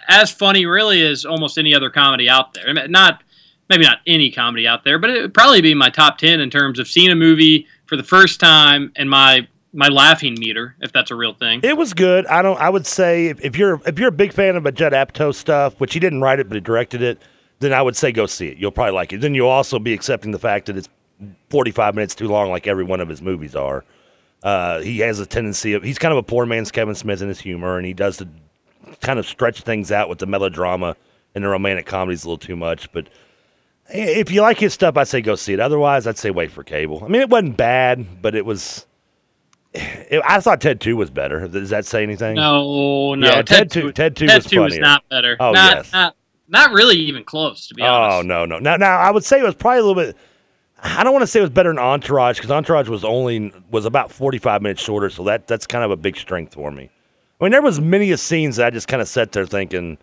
[0.08, 2.72] as funny really as almost any other comedy out there.
[2.88, 3.22] Not
[3.68, 6.50] maybe not any comedy out there, but it would probably be my top ten in
[6.50, 10.92] terms of seeing a movie for the first time and my my laughing meter, if
[10.92, 11.60] that's a real thing.
[11.62, 12.26] It was good.
[12.26, 12.60] I don't.
[12.60, 15.34] I would say if, if you're if you're a big fan of a Judd Apatow
[15.34, 17.20] stuff, which he didn't write it but he directed it,
[17.60, 18.58] then I would say go see it.
[18.58, 19.20] You'll probably like it.
[19.20, 20.88] Then you'll also be accepting the fact that it's
[21.50, 23.84] 45 minutes too long, like every one of his movies are.
[24.42, 27.28] Uh, he has a tendency of he's kind of a poor man's Kevin Smith in
[27.28, 28.28] his humor, and he does the
[29.00, 30.96] kind of stretch things out with the melodrama
[31.34, 32.92] and the romantic comedies a little too much.
[32.92, 33.08] But
[33.88, 35.60] if you like his stuff, I'd say go see it.
[35.60, 37.02] Otherwise, I'd say wait for cable.
[37.04, 38.86] I mean, it wasn't bad, but it was.
[39.74, 41.48] It, I thought Ted Two was better.
[41.48, 42.36] Does that say anything?
[42.36, 43.26] No, no.
[43.26, 45.36] Yeah, Ted, Ted two, Ted two Ted was two was not better.
[45.40, 45.92] Oh, not, yes.
[45.92, 46.16] not,
[46.48, 48.18] not really even close, to be oh, honest.
[48.18, 48.58] Oh no, no.
[48.58, 50.16] Now, now I would say it was probably a little bit.
[50.82, 53.86] I don't want to say it was better than Entourage because Entourage was only was
[53.86, 56.90] about forty five minutes shorter, so that that's kind of a big strength for me.
[57.42, 59.98] I mean, there was many a scenes that I just kind of sat there thinking,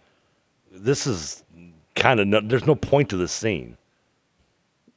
[0.74, 1.42] this is
[1.96, 3.78] kind of no, there's no point to this scene.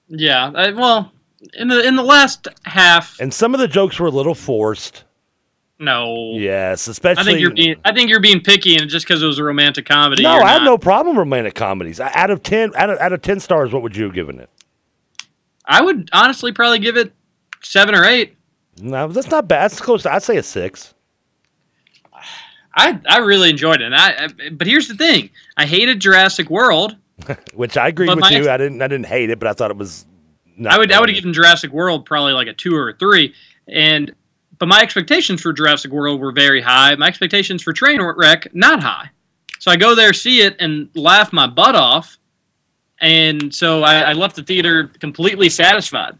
[0.08, 0.50] Yeah.
[0.52, 1.12] I, well,
[1.54, 5.04] in the in the last half, And some of the jokes were a little forced.
[5.78, 6.32] no.
[6.34, 7.20] Yes, especially.
[7.20, 9.44] I think you're being I think you're being picky, and just because it was a
[9.44, 10.24] romantic comedy.
[10.24, 12.00] no, I have no problem with romantic comedies.
[12.00, 14.50] Out of ten, out of, out of ten stars, what would you have given it?
[15.64, 17.12] I would honestly probably give it
[17.62, 18.36] seven or eight.
[18.80, 19.70] No, that's not bad.
[19.70, 20.02] That's close.
[20.02, 20.92] To, I'd say a six.
[22.74, 23.86] I I really enjoyed it.
[23.86, 26.96] And I, I but here's the thing: I hated Jurassic World.
[27.54, 28.50] Which I agree with my you.
[28.50, 28.80] I didn't.
[28.82, 30.06] I didn't hate it, but I thought it was.
[30.56, 32.94] Not I would I would have given Jurassic World probably like a two or a
[32.94, 33.34] three,
[33.68, 34.14] and
[34.58, 36.94] but my expectations for Jurassic World were very high.
[36.96, 39.10] My expectations for Trainwreck not high.
[39.58, 42.18] So I go there, see it, and laugh my butt off,
[43.00, 46.18] and so I, I left the theater completely satisfied.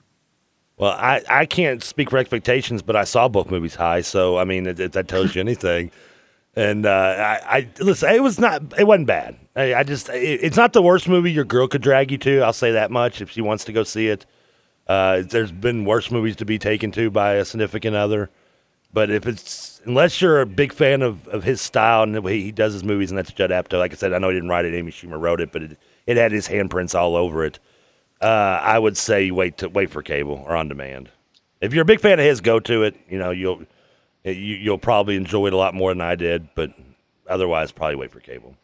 [0.77, 4.45] Well, I, I can't speak for expectations, but I saw both movies high, so I
[4.45, 5.91] mean, if that tells you anything.
[6.55, 8.11] And uh, I, I listen.
[8.11, 8.79] It was not.
[8.79, 9.37] It wasn't bad.
[9.57, 10.09] I, I just.
[10.11, 12.43] It, it's not the worst movie your girl could drag you to.
[12.43, 13.23] I'll say that much.
[13.23, 14.27] If she wants to go see it,
[14.87, 18.29] uh, there's been worse movies to be taken to by a significant other.
[18.93, 22.39] But if it's unless you're a big fan of, of his style and the way
[22.41, 23.79] he does his movies, and that's Judd Apatow.
[23.79, 24.75] Like I said, I know he didn't write it.
[24.75, 27.59] Amy Schumer wrote it, but it, it had his handprints all over it.
[28.21, 31.09] Uh, I would say wait to wait for cable or on demand.
[31.63, 32.95] If you're a big fan of his, go to it.
[33.09, 33.63] You know you'll
[34.25, 36.73] you, you'll probably enjoy it a lot more than I did, but
[37.29, 38.55] otherwise, probably wait for cable.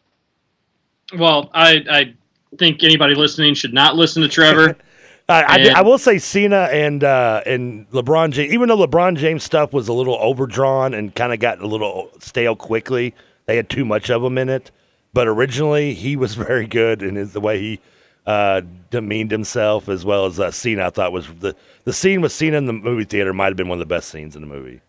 [1.17, 2.13] Well, I I
[2.57, 4.77] think anybody listening should not listen to Trevor.
[5.29, 9.15] I, I, did- I will say Cena and uh, and LeBron James, even though LeBron
[9.15, 13.13] James stuff was a little overdrawn and kind of got a little stale quickly,
[13.45, 14.71] they had too much of him in it.
[15.13, 17.79] But originally, he was very good in his, the way he
[18.25, 20.87] uh, demeaned himself, as well as uh, Cena.
[20.87, 23.67] I thought was the the scene with Cena in the movie theater might have been
[23.69, 24.81] one of the best scenes in the movie.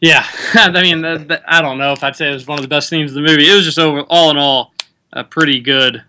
[0.00, 2.88] Yeah, I mean, I don't know if I'd say it was one of the best
[2.88, 3.50] scenes of the movie.
[3.50, 4.72] It was just over, all in all,
[5.12, 6.04] a pretty good,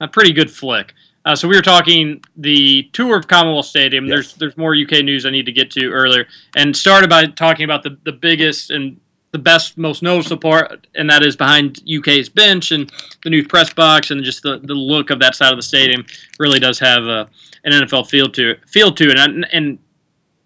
[0.00, 0.92] a pretty good flick.
[1.24, 4.08] Uh, so we were talking the tour of Commonwealth Stadium.
[4.08, 4.36] There's Yes.
[4.38, 7.84] there's more UK news I need to get to earlier, and started by talking about
[7.84, 8.98] the the biggest and
[9.30, 12.92] the best, most noticeable part, and that is behind UK's bench and
[13.24, 16.04] the new press box, and just the, the look of that side of the stadium
[16.38, 17.24] really does have uh,
[17.64, 18.68] an NFL feel to it.
[18.68, 19.78] Feel to it, and, and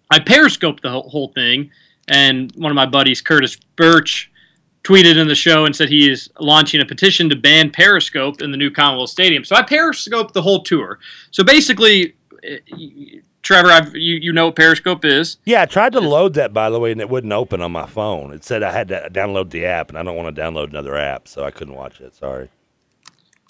[0.09, 1.69] I periscoped the whole, whole thing,
[2.07, 4.31] and one of my buddies, Curtis Birch,
[4.83, 8.51] tweeted in the show and said he is launching a petition to ban Periscope in
[8.51, 9.43] the new Commonwealth Stadium.
[9.43, 10.99] So I periscoped the whole tour.
[11.31, 12.59] So basically, eh,
[13.41, 15.37] Trevor, I've, you you know what Periscope is.
[15.45, 17.85] Yeah, I tried to load that by the way, and it wouldn't open on my
[17.85, 18.33] phone.
[18.33, 20.97] It said I had to download the app, and I don't want to download another
[20.97, 22.15] app, so I couldn't watch it.
[22.15, 22.49] Sorry.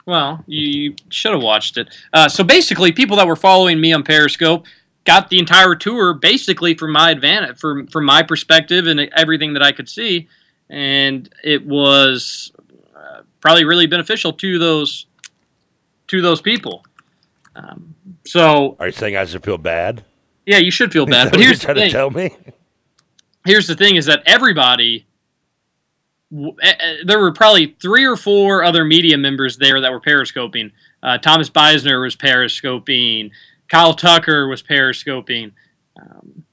[0.05, 1.89] Well, you should have watched it.
[2.13, 4.65] Uh, so basically, people that were following me on Periscope
[5.07, 9.63] got the entire tour basically from my advantage, from from my perspective and everything that
[9.63, 10.27] I could see,
[10.69, 12.51] and it was
[12.95, 15.07] uh, probably really beneficial to those
[16.09, 16.85] to those people.
[17.55, 20.03] Um, so Are you saying I should feel bad?
[20.45, 21.31] yeah, you should feel bad.
[21.31, 21.89] But here's the thing.
[21.91, 22.35] tell me.
[23.45, 25.07] here's the thing: is that everybody.
[26.33, 30.71] eh, eh, There were probably three or four other media members there that were periscoping.
[31.01, 33.31] Uh, Thomas Beisner was periscoping.
[33.67, 35.51] Kyle Tucker was periscoping.
[35.99, 36.43] Um,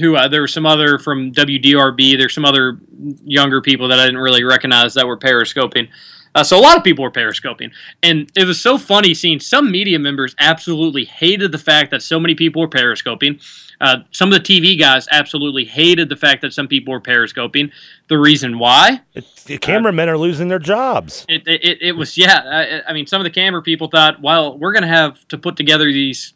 [0.00, 2.16] who uh, there were some other from WDRB.
[2.16, 2.78] There's some other
[3.24, 5.88] younger people that I didn't really recognize that were periscoping.
[6.34, 7.70] Uh, so a lot of people were periscoping,
[8.02, 12.18] and it was so funny seeing some media members absolutely hated the fact that so
[12.18, 13.38] many people were periscoping.
[13.82, 17.70] Uh, some of the TV guys absolutely hated the fact that some people were periscoping.
[18.08, 21.26] The reason why It's, the cameramen are losing their jobs.
[21.28, 22.80] it, it, it was yeah.
[22.86, 25.36] I, I mean, some of the camera people thought, well, we're going to have to
[25.36, 26.32] put together these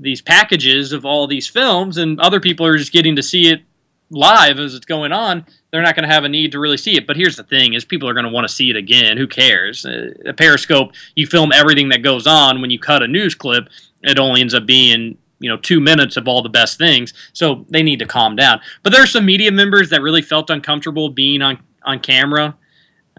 [0.00, 3.62] these packages of all these films, and other people are just getting to see it
[4.10, 5.44] live as it's going on.
[5.70, 7.06] They're not going to have a need to really see it.
[7.06, 9.16] But here's the thing: is people are going to want to see it again.
[9.16, 9.84] Who cares?
[9.84, 12.60] Uh, a Periscope, you film everything that goes on.
[12.60, 13.68] When you cut a news clip,
[14.02, 17.12] it only ends up being you know two minutes of all the best things.
[17.32, 18.60] So they need to calm down.
[18.82, 22.56] But there are some media members that really felt uncomfortable being on on camera.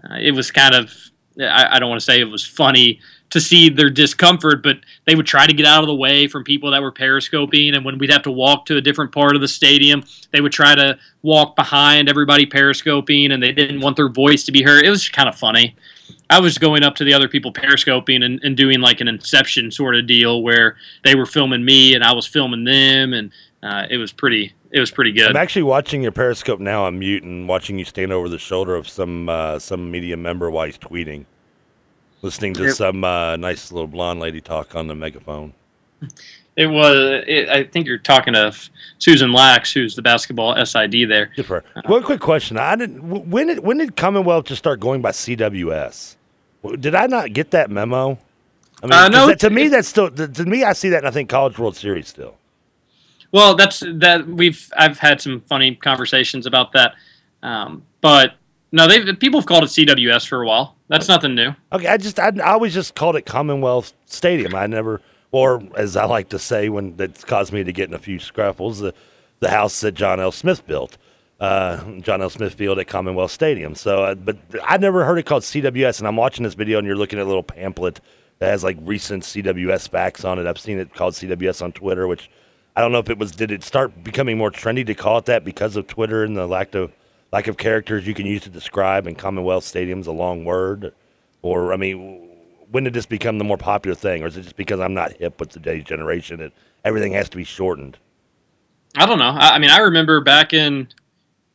[0.02, 0.92] Uh, it was kind of
[1.38, 5.14] I, I don't want to say it was funny to see their discomfort, but they
[5.14, 7.74] would try to get out of the way from people that were periscoping.
[7.74, 10.52] And when we'd have to walk to a different part of the stadium, they would
[10.52, 14.84] try to walk behind everybody periscoping, and they didn't want their voice to be heard.
[14.84, 15.76] It was kind of funny.
[16.28, 19.70] I was going up to the other people periscoping and, and doing like an inception
[19.70, 23.86] sort of deal where they were filming me and I was filming them, and uh,
[23.90, 24.54] it was pretty.
[24.72, 25.28] It was pretty good.
[25.28, 28.76] I'm actually watching your Periscope now on mute and watching you stand over the shoulder
[28.76, 31.26] of some uh, some media member while he's tweeting,
[32.22, 35.52] listening to some uh, nice little blonde lady talk on the megaphone.
[36.56, 37.24] It was.
[37.26, 38.54] It, I think you're talking to
[38.98, 41.30] Susan Lax, who's the basketball SID there.
[41.36, 41.82] Good for her.
[41.86, 43.30] One quick question: I didn't.
[43.30, 46.16] When did when did Commonwealth just start going by CWS?
[46.78, 48.18] Did I not get that memo?
[48.82, 50.88] I mean, Uh, no, that- to it- me that's still to to me I see
[50.90, 52.36] that and I think College World Series still.
[53.32, 54.26] Well, that's that.
[54.26, 56.94] We've I've had some funny conversations about that,
[57.42, 58.34] um, but
[58.72, 60.76] no, they people have called it CWS for a while.
[60.88, 61.54] That's nothing new.
[61.72, 64.54] Okay, I just I, I always just called it Commonwealth Stadium.
[64.54, 65.00] I never,
[65.32, 68.18] or as I like to say, when that's caused me to get in a few
[68.18, 68.94] scruffles, the
[69.40, 70.30] the house that John L.
[70.32, 70.98] Smith built,
[71.40, 72.30] uh, John L.
[72.30, 73.74] Smith Field at Commonwealth Stadium.
[73.74, 75.98] So, uh, but I never heard it called CWS.
[75.98, 78.00] And I'm watching this video, and you're looking at a little pamphlet
[78.38, 80.46] that has like recent CWS facts on it.
[80.46, 82.30] I've seen it called CWS on Twitter, which
[82.76, 83.32] I don't know if it was.
[83.32, 86.46] Did it start becoming more trendy to call it that because of Twitter and the
[86.46, 86.92] lack of
[87.32, 90.92] lack of characters you can use to describe in Commonwealth Stadium's a long word?
[91.42, 92.28] Or I mean,
[92.70, 95.12] when did this become the more popular thing, or is it just because I'm not
[95.14, 96.52] hip with today's generation and
[96.84, 97.98] everything has to be shortened?
[98.96, 99.30] I don't know.
[99.30, 100.88] I, I mean, I remember back in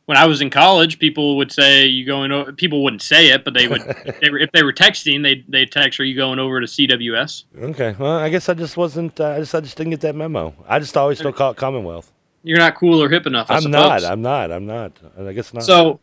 [0.06, 2.30] when I was in college, people would say you going.
[2.32, 3.80] o- People wouldn't say it, but they would.
[4.20, 7.44] they were, if they were texting, they they text, "Are you going over to CWS?"
[7.60, 9.20] Okay, well, I guess I just wasn't.
[9.20, 10.54] Uh, I just I just didn't get that memo.
[10.66, 12.12] I just always still call it Commonwealth.
[12.46, 13.50] You're not cool or hip enough.
[13.50, 14.04] I I'm not.
[14.04, 14.52] I'm not.
[14.52, 14.92] I'm not.
[15.18, 15.64] I guess not.
[15.64, 15.98] So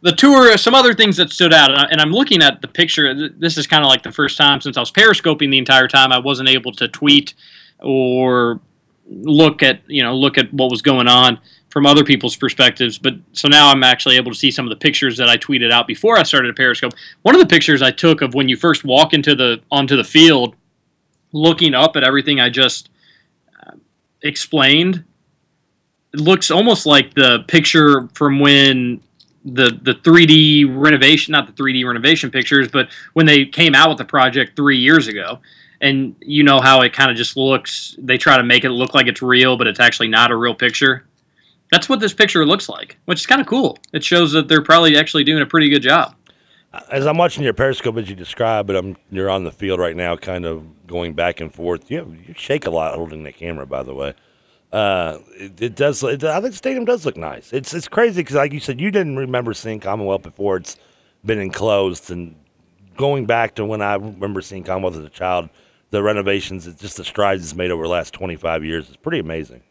[0.00, 3.28] the tour, some other things that stood out, and, I'm looking at the picture.
[3.28, 6.10] This is kind of like the first time since I was periscoping the entire time.
[6.10, 7.34] I wasn't able to tweet
[7.78, 8.58] or
[9.06, 12.96] look at you know look at what was going on from other people's perspectives.
[12.96, 15.70] But so now I'm actually able to see some of the pictures that I tweeted
[15.70, 16.94] out before I started a periscope.
[17.20, 20.04] One of the pictures I took of when you first walk into the onto the
[20.04, 20.56] field,
[21.32, 22.88] looking up at everything I just
[23.66, 23.72] uh,
[24.22, 25.04] explained
[26.14, 29.00] looks almost like the picture from when
[29.44, 33.98] the the 3D renovation, not the 3D renovation pictures, but when they came out with
[33.98, 35.40] the project three years ago.
[35.80, 37.96] And you know how it kind of just looks.
[37.98, 40.54] They try to make it look like it's real, but it's actually not a real
[40.54, 41.06] picture.
[41.72, 43.78] That's what this picture looks like, which is kind of cool.
[43.92, 46.14] It shows that they're probably actually doing a pretty good job.
[46.90, 49.96] as I'm watching your Periscope as you describe, but I'm you're on the field right
[49.96, 51.90] now, kind of going back and forth.
[51.90, 54.14] You you shake a lot holding the camera, by the way.
[54.72, 56.02] Uh, it, it does.
[56.02, 57.52] It, I think the stadium does look nice.
[57.52, 60.78] It's it's crazy because, like you said, you didn't remember seeing Commonwealth before it's
[61.24, 62.34] been enclosed, and
[62.96, 65.50] going back to when I remember seeing Commonwealth as a child,
[65.90, 68.88] the renovations, it's just the strides it's made over the last 25 years.
[68.88, 69.62] is pretty amazing.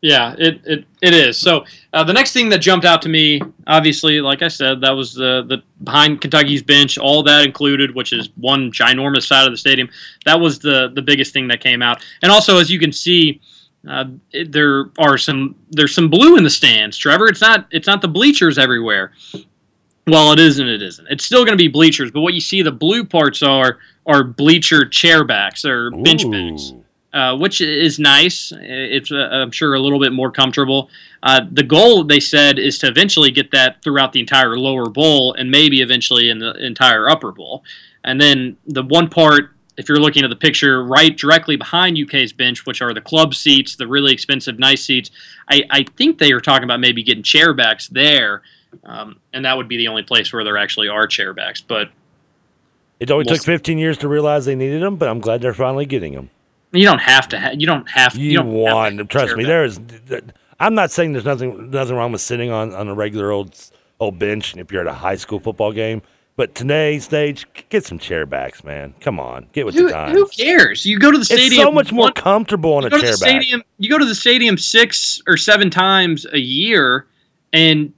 [0.00, 1.36] Yeah, it, it, it is.
[1.36, 4.92] So uh, the next thing that jumped out to me, obviously, like I said, that
[4.92, 9.52] was the the behind Kentucky's bench, all that included, which is one ginormous side of
[9.52, 9.88] the stadium.
[10.24, 12.04] That was the the biggest thing that came out.
[12.22, 13.40] And also, as you can see,
[13.86, 16.96] uh, it, there are some there's some blue in the stands.
[16.96, 19.12] Trevor, it's not it's not the bleachers everywhere.
[20.06, 20.66] Well, it isn't.
[20.66, 21.06] It isn't.
[21.10, 24.24] It's still going to be bleachers, but what you see the blue parts are are
[24.24, 26.72] bleacher chair backs or bench backs
[27.12, 28.52] uh, which is nice.
[28.54, 30.90] It's, uh, I'm sure, a little bit more comfortable.
[31.22, 35.34] Uh, the goal, they said, is to eventually get that throughout the entire lower bowl
[35.34, 37.64] and maybe eventually in the entire upper bowl.
[38.04, 42.32] And then the one part, if you're looking at the picture right directly behind UK's
[42.32, 45.10] bench, which are the club seats, the really expensive, nice seats,
[45.48, 48.42] I, I think they were talking about maybe getting chair backs there.
[48.84, 51.60] Um, and that would be the only place where there actually are chair backs.
[51.60, 51.90] But
[53.00, 55.54] It only We'll took 15 years to realize they needed them, but I'm glad they're
[55.54, 56.28] finally getting them.
[56.72, 57.40] you don't have to.
[57.40, 58.16] Ha- you don't have.
[58.16, 58.58] You, You, don't have to
[58.98, 59.44] want trust me.
[59.44, 59.48] back.
[59.48, 59.80] There is.
[60.60, 63.54] I'm not saying there's nothing nothing wrong with sitting on, on a regular old
[64.00, 66.02] old bench if you're at a high school football game.
[66.38, 68.94] But today's stage, get some chair backs, man.
[69.00, 70.12] Come on, get with Who, the times.
[70.16, 70.86] who cares?
[70.86, 71.46] You go to the stadium.
[71.52, 73.14] it's so much more one- comfortable on a chair back.
[73.16, 73.60] stadium.
[73.78, 77.08] You go to the stadium six or seven times a year,
[77.52, 77.92] and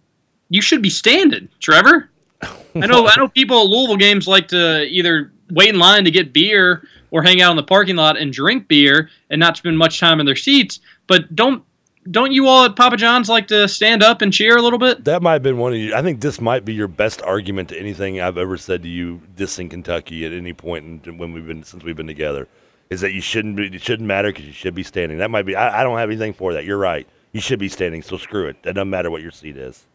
[0.48, 2.08] you should be standing, Trevor.
[2.42, 3.06] I know.
[3.06, 6.82] I know people at Louisville games like to either wait in line to get beer
[7.10, 10.18] or hang out in the parking lot and drink beer and not spend much time
[10.18, 10.80] in their seats.
[11.08, 11.62] But don't
[12.10, 15.04] don't you all at Papa John's like to stand up and cheer a little bit?
[15.04, 15.94] That might have been one of you.
[15.94, 19.20] I think this might be your best argument to anything I've ever said to you
[19.36, 22.48] dissing Kentucky at any point in, when we've been since we've been together.
[22.88, 25.18] Is that you shouldn't be, it shouldn't matter because you should be standing.
[25.18, 25.54] That might be.
[25.54, 26.64] I, I don't have anything for that.
[26.64, 27.06] You're right.
[27.32, 28.02] You should be standing.
[28.02, 28.56] So screw it.
[28.64, 29.86] It doesn't matter what your seat is.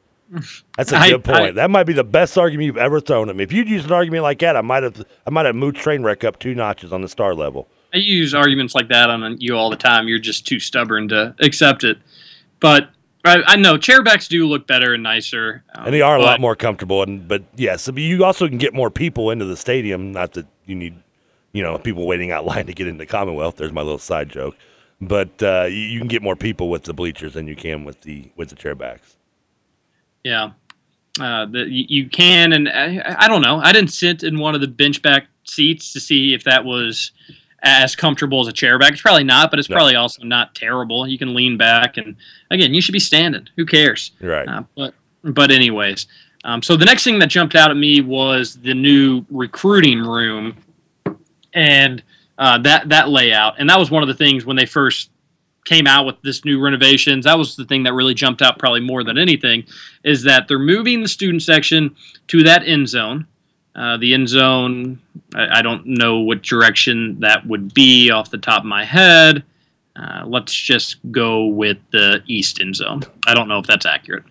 [0.77, 1.37] That's a I- good point.
[1.39, 3.43] I- that might be the best argument you've ever thrown at me.
[3.43, 6.03] If you'd used an argument like that, I might have I might have moved train
[6.03, 7.67] wreck up two notches on the star level.
[7.95, 10.09] I use arguments like that on you all the time.
[10.09, 11.97] You're just too stubborn to accept it.
[12.59, 12.89] But
[13.23, 16.41] I, I know chairbacks do look better and nicer, um, And they are a lot
[16.41, 17.01] more comfortable.
[17.03, 20.11] And but yes, you also can get more people into the stadium.
[20.11, 21.01] Not that you need,
[21.53, 23.55] you know, people waiting out line to get into Commonwealth.
[23.55, 24.57] There's my little side joke.
[24.99, 28.01] But uh, you, you can get more people with the bleachers than you can with
[28.01, 29.15] the with the chairbacks.
[30.23, 30.51] Yeah,
[31.19, 33.57] uh, the, you, you can, and I, I don't know.
[33.57, 37.11] I didn't sit in one of the bench back seats to see if that was
[37.65, 38.93] as comfortable as a chair back.
[38.93, 39.75] It's probably not, but it's No.
[39.75, 41.07] probably also not terrible.
[41.07, 42.15] You can lean back, and
[42.51, 43.49] again, you should be standing.
[43.57, 44.11] Who cares?
[44.21, 44.47] Right.
[44.47, 44.93] Uh, but
[45.23, 46.05] but anyways,
[46.43, 50.55] um, so the next thing that jumped out at me was the new recruiting room,
[51.53, 52.03] and
[52.37, 55.09] uh, that that layout, and that was one of the things when they first
[55.63, 57.25] came out with this new renovations.
[57.25, 59.63] That was the thing that really jumped out probably more than anything,
[60.03, 61.95] is that they're moving the student section
[62.27, 63.25] to that end zone.
[63.75, 65.01] Uh, the end zone,
[65.35, 69.43] I, I don't know what direction that would be off the top of my head.
[69.97, 73.01] Uh, let's just go with the east end zone.
[73.27, 74.23] I don't know if that's accurate.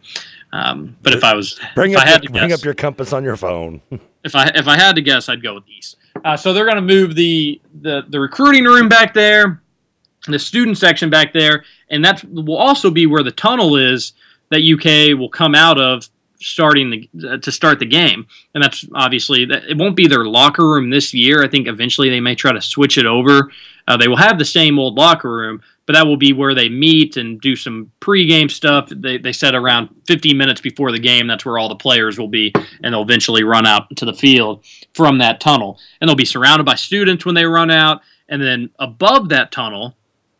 [0.52, 2.64] Um, but if I was Bring if up I had your, to bring guess- up
[2.64, 3.80] your compass on your phone.
[4.24, 5.96] if I if I had to guess, I'd go with East.
[6.24, 9.60] Uh, so they're going to move the, the the recruiting room back there,
[10.28, 14.12] the student section back there, and that will also be where the tunnel is
[14.50, 16.08] that UK will come out of
[16.44, 18.26] starting the to start the game.
[18.54, 21.42] And that's obviously that it won't be their locker room this year.
[21.42, 23.50] I think eventually they may try to switch it over.
[23.86, 26.68] Uh, they will have the same old locker room, but that will be where they
[26.68, 28.88] meet and do some pregame stuff.
[28.90, 32.28] They, they said around 15 minutes before the game, that's where all the players will
[32.28, 34.64] be, and they'll eventually run out to the field
[34.94, 35.78] from that tunnel.
[36.00, 38.00] And they'll be surrounded by students when they run out.
[38.28, 39.96] And then above that tunnel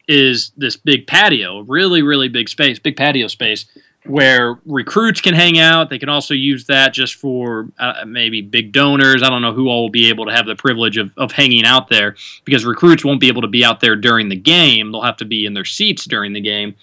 [0.09, 3.67] is this big patio, really, really big space, big patio space
[4.07, 5.89] where recruits can hang out.
[5.89, 9.23] They can also use that just for uh, maybe big donors.
[9.23, 11.65] I don't know who all will be able to have the privilege of, of hanging
[11.65, 14.93] out there because recruits won't be able to be out there during the game.
[14.93, 16.75] They'll have to be in their seats during the game.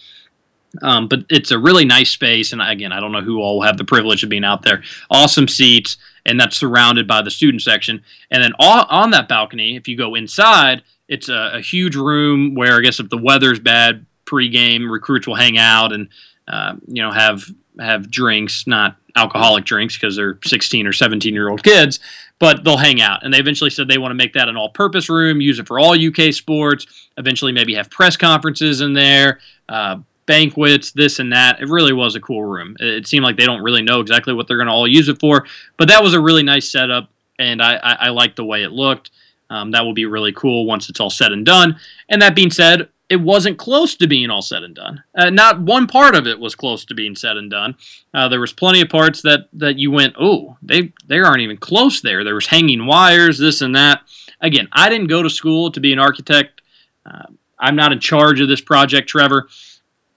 [0.82, 3.66] Um, but it's a really nice space, and again, I don't know who all will
[3.66, 4.82] have the privilege of being out there.
[5.10, 8.02] Awesome seats, and that's surrounded by the student section.
[8.32, 12.56] And then all, on that balcony, if you go inside, it's a, a huge room
[12.56, 16.08] where I guess if the weather's bad pregame, recruits will hang out and
[16.48, 17.44] uh, you know have
[17.80, 22.00] have drinks, not alcoholic drinks because they're 16 or 17 year old kids,
[22.40, 23.24] but they'll hang out.
[23.24, 25.68] And they eventually said they want to make that an all purpose room, use it
[25.68, 27.10] for all UK sports.
[27.18, 29.40] Eventually, maybe have press conferences in there.
[29.68, 31.60] Uh, banquets, this and that.
[31.60, 32.78] It really was a cool room.
[32.80, 35.20] It seemed like they don't really know exactly what they're going to all use it
[35.20, 35.46] for,
[35.78, 38.72] but that was a really nice setup, and I, I, I liked the way it
[38.72, 39.12] looked.
[39.50, 41.78] Um, that will be really cool once it's all said and done.
[42.08, 45.04] And that being said, it wasn't close to being all said and done.
[45.14, 47.76] Uh, not one part of it was close to being said and done.
[48.14, 51.58] Uh, there was plenty of parts that that you went, oh, they they aren't even
[51.58, 52.24] close there.
[52.24, 54.02] There was hanging wires, this and that.
[54.40, 56.62] Again, I didn't go to school to be an architect.
[57.06, 57.28] Uh,
[57.60, 59.48] I'm not in charge of this project, Trevor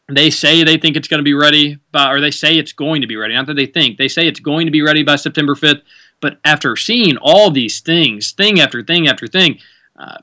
[0.09, 3.01] they say they think it's going to be ready by, or they say it's going
[3.01, 3.34] to be ready.
[3.34, 5.82] Not that they think, they say it's going to be ready by September 5th.
[6.20, 9.59] But after seeing all these things, thing after thing after thing,
[9.99, 10.18] uh,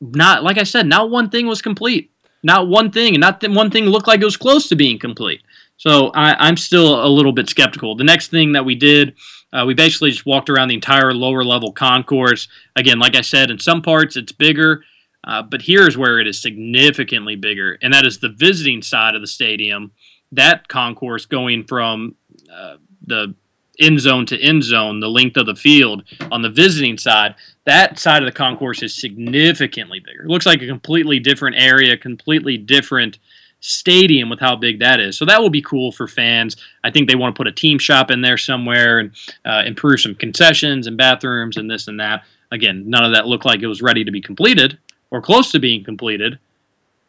[0.00, 2.10] not like I said, not one thing was complete.
[2.42, 4.98] Not one thing, and not th- one thing looked like it was close to being
[4.98, 5.42] complete.
[5.76, 7.96] So I, I'm still a little bit skeptical.
[7.96, 9.14] The next thing that we did,
[9.52, 12.48] uh, we basically just walked around the entire lower level concourse.
[12.76, 14.84] Again, like I said, in some parts it's bigger,
[15.24, 19.20] uh, but here's where it is significantly bigger, and that is the visiting side of
[19.20, 19.92] the stadium.
[20.32, 22.14] That concourse going from
[22.50, 22.76] uh,
[23.06, 23.34] the
[23.80, 27.34] end zone to end zone, the length of the field on the visiting side,
[27.70, 30.24] that side of the concourse is significantly bigger.
[30.24, 33.18] It looks like a completely different area, completely different
[33.60, 35.16] stadium with how big that is.
[35.16, 36.56] So that will be cool for fans.
[36.82, 39.12] I think they want to put a team shop in there somewhere and
[39.44, 42.24] uh, improve some concessions and bathrooms and this and that.
[42.50, 44.78] Again, none of that looked like it was ready to be completed
[45.10, 46.38] or close to being completed,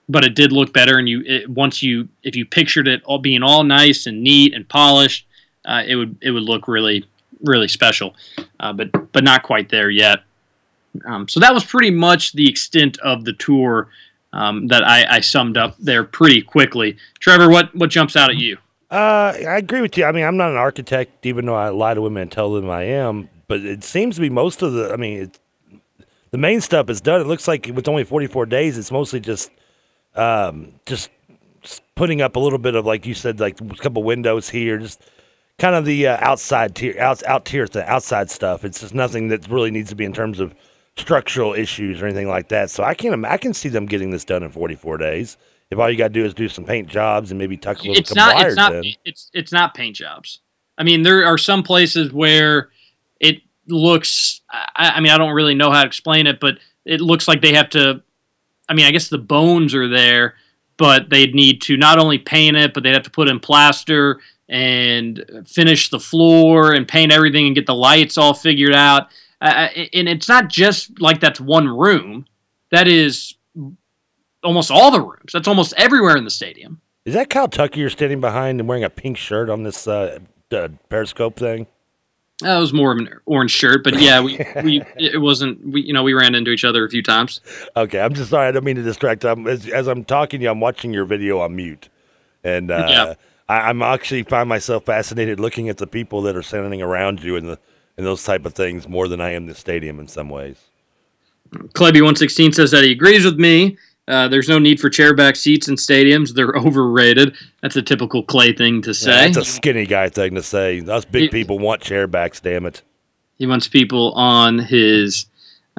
[0.09, 0.99] but it did look better.
[0.99, 4.53] And you, it, once you, if you pictured it all being all nice and neat
[4.53, 5.25] and polished,
[5.65, 7.05] uh, it would it would look really
[7.43, 8.15] really special.
[8.59, 10.19] Uh, but but not quite there yet.
[11.05, 13.89] Um, so that was pretty much the extent of the tour
[14.33, 16.97] um, that I, I summed up there pretty quickly.
[17.19, 18.57] Trevor, what what jumps out at you?
[18.89, 20.05] Uh, I agree with you.
[20.05, 22.69] I mean, I'm not an architect, even though I lie to women and tell them
[22.69, 23.29] I am.
[23.47, 24.91] But it seems to be most of the.
[24.91, 25.31] I mean,
[26.31, 27.21] the main stuff is done.
[27.21, 29.49] It looks like with only 44 days, it's mostly just,
[30.15, 31.09] um, just
[31.95, 35.01] putting up a little bit of like you said, like a couple windows here, just
[35.57, 38.65] kind of the uh, outside tier, out out tier, the outside stuff.
[38.65, 40.53] It's just nothing that really needs to be in terms of
[40.97, 42.69] structural issues or anything like that.
[42.69, 43.25] So I can't.
[43.25, 45.37] I can see them getting this done in 44 days.
[45.69, 47.81] if all you got to do is do some paint jobs and maybe tuck a
[47.81, 48.83] little it's not wires it's not in.
[49.05, 50.39] it's it's not paint jobs.
[50.77, 52.69] I mean, there are some places where
[53.19, 54.41] it looks.
[54.49, 57.41] I, I mean, I don't really know how to explain it, but it looks like
[57.41, 58.01] they have to.
[58.67, 60.35] I mean, I guess the bones are there,
[60.77, 64.19] but they'd need to not only paint it, but they'd have to put in plaster
[64.49, 69.09] and finish the floor and paint everything and get the lights all figured out.
[69.41, 72.25] Uh, and it's not just like that's one room.
[72.69, 73.35] That is
[74.43, 75.31] almost all the rooms.
[75.33, 76.79] That's almost everywhere in the stadium.
[77.05, 80.19] Is that Kyle Tucker you're standing behind and wearing a pink shirt on this uh,
[80.51, 81.65] uh, Periscope thing?
[82.41, 85.93] That was more of an orange shirt, but yeah, we, we it wasn't we you
[85.93, 87.41] know we ran into each other a few times.
[87.75, 88.47] Okay, I'm just sorry.
[88.47, 89.25] I don't mean to distract.
[89.25, 91.89] I'm, as, as I'm talking to you, I'm watching your video on mute,
[92.43, 93.13] and uh, Yeah.
[93.49, 97.35] I, I'm actually find myself fascinated looking at the people that are standing around you
[97.35, 97.59] and the
[98.01, 100.57] and those type of things more than I am the stadium in some ways.
[101.53, 103.77] Kleby116 says that he agrees with me.
[104.07, 106.33] Uh, there's no need for chairback seats in stadiums.
[106.33, 107.35] They're overrated.
[107.61, 109.11] That's a typical Clay thing to Yeah, say.
[109.31, 110.81] that's a skinny guy thing to say.
[110.81, 112.41] Us big It- people want chairbacks.
[112.41, 112.81] Damn it.
[113.37, 115.27] He wants people on his.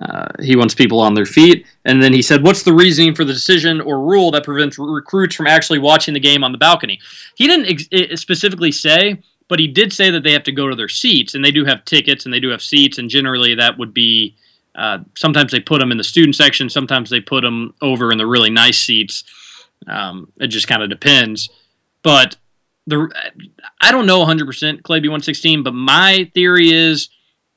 [0.01, 3.25] Uh, he wants people on their feet, and then he said, "What's the reasoning for
[3.25, 6.99] the decision or rule that prevents recruits from actually watching the game on the balcony?"
[7.37, 9.21] He didn't ex- specifically say,
[9.53, 11.67] but he did say that they have to go to their seats, and they do
[11.67, 14.35] have tickets and they do have seats, and generally that would be.
[14.75, 18.17] Uh, sometimes they put them in the student section, sometimes they put them over in
[18.17, 19.25] the really nice seats.
[19.87, 21.51] Um, it just kind of depends,
[22.03, 22.37] but
[22.87, 23.13] the
[23.79, 27.11] I don't know 100% Clay B116, but my theory is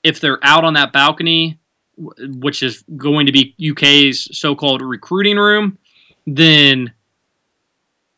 [0.03, 1.59] if they're out on that balcony,
[1.95, 5.77] which is going to be UK's so-called recruiting room,
[6.27, 6.91] then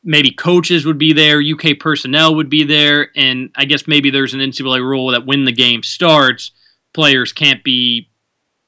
[0.08, 4.34] maybe coaches would be there, UK personnel would be there, and I guess maybe there's
[4.34, 6.52] an NCAA rule that when the game starts,
[6.94, 8.10] players can't be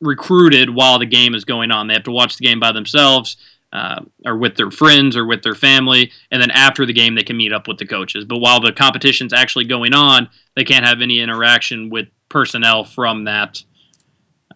[0.01, 1.87] recruited while the game is going on.
[1.87, 3.37] They have to watch the game by themselves.
[3.71, 7.21] Uh, or with their friends or with their family, and then after the game they
[7.21, 8.25] can meet up with the coaches.
[8.25, 13.25] But while the competition's actually going on, they can't have any interaction with personnel from
[13.25, 13.61] that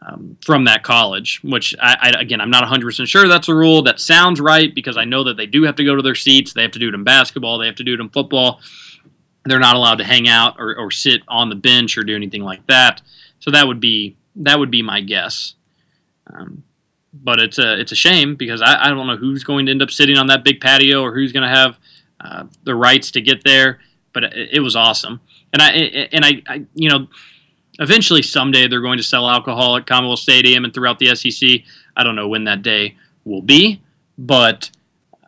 [0.06, 1.42] um, from that college.
[1.44, 3.84] Which I, I again, I'm not 100 percent sure that's a rule.
[3.84, 6.54] That sounds right because I know that they do have to go to their seats.
[6.54, 7.58] They have to do it in basketball.
[7.58, 8.62] They have to do it in football.
[9.46, 12.44] They're not allowed to hang out or, or sit on the bench or do anything
[12.44, 13.02] like that.
[13.40, 15.56] So that would be that would be my guess.
[16.28, 16.64] Um,
[17.14, 19.82] but it's a it's a shame because I, I don't know who's going to end
[19.82, 21.78] up sitting on that big patio or who's going to have
[22.20, 23.80] uh, the rights to get there.
[24.14, 25.70] But it, it was awesome, and I
[26.12, 27.08] and I, I you know
[27.80, 31.62] eventually someday they're going to sell alcohol at Commonwealth Stadium and throughout the SEC.
[31.96, 33.82] I don't know when that day will be,
[34.18, 34.70] but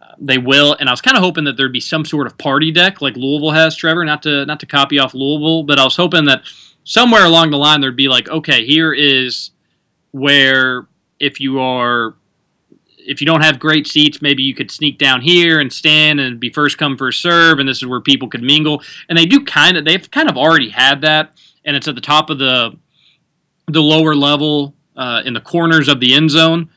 [0.01, 0.75] uh, they will.
[0.79, 3.15] And I was kind of hoping that there'd be some sort of party deck like
[3.15, 4.05] Louisville has, Trevor.
[4.05, 6.43] Not to not to copy off Louisville, but I was hoping that
[6.83, 9.51] somewhere along the line there'd be like, okay, here is
[10.11, 10.87] where
[11.19, 12.15] if you are
[13.07, 16.39] if you don't have great seats, maybe you could sneak down here and stand and
[16.39, 18.81] be first come first serve, and this is where people could mingle.
[19.09, 21.31] And they do kind of they've kind of already had that,
[21.65, 22.77] and it's at the top of the
[23.67, 26.69] the lower level uh, in the corners of the end zone,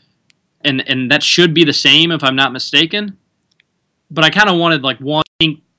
[0.62, 3.16] and and that should be the same if I'm not mistaken.
[4.10, 5.22] But I kind of wanted like one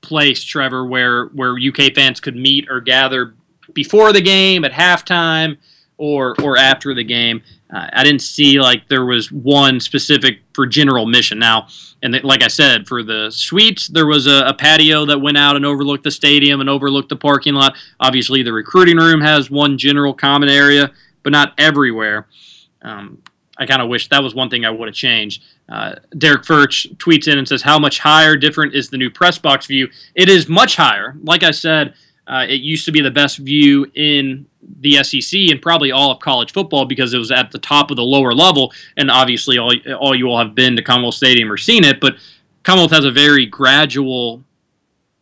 [0.00, 3.34] place, Trevor, where where UK fans could meet or gather
[3.74, 5.58] before the game, at halftime,
[5.96, 7.42] or or after the game.
[7.72, 11.38] Uh, I didn't see like there was one specific for general mission.
[11.38, 11.68] Now,
[12.02, 15.56] and like I said, for the suites, there was a, a patio that went out
[15.56, 17.76] and overlooked the stadium and overlooked the parking lot.
[18.00, 20.90] Obviously, the recruiting room has one general common area,
[21.22, 22.26] but not everywhere.
[22.82, 23.22] Um,
[23.56, 25.42] I kind of wish that was one thing I would have changed.
[25.68, 29.38] Uh, Derek Furch tweets in and says, "How much higher, different is the new press
[29.38, 29.88] box view?
[30.14, 31.14] It is much higher.
[31.22, 31.94] Like I said,
[32.30, 34.46] uh, it used to be the best view in
[34.80, 37.96] the SEC and probably all of college football because it was at the top of
[37.96, 38.72] the lower level.
[38.96, 42.14] And obviously, all all you all have been to Commonwealth Stadium or seen it, but
[42.62, 44.44] Commonwealth has a very gradual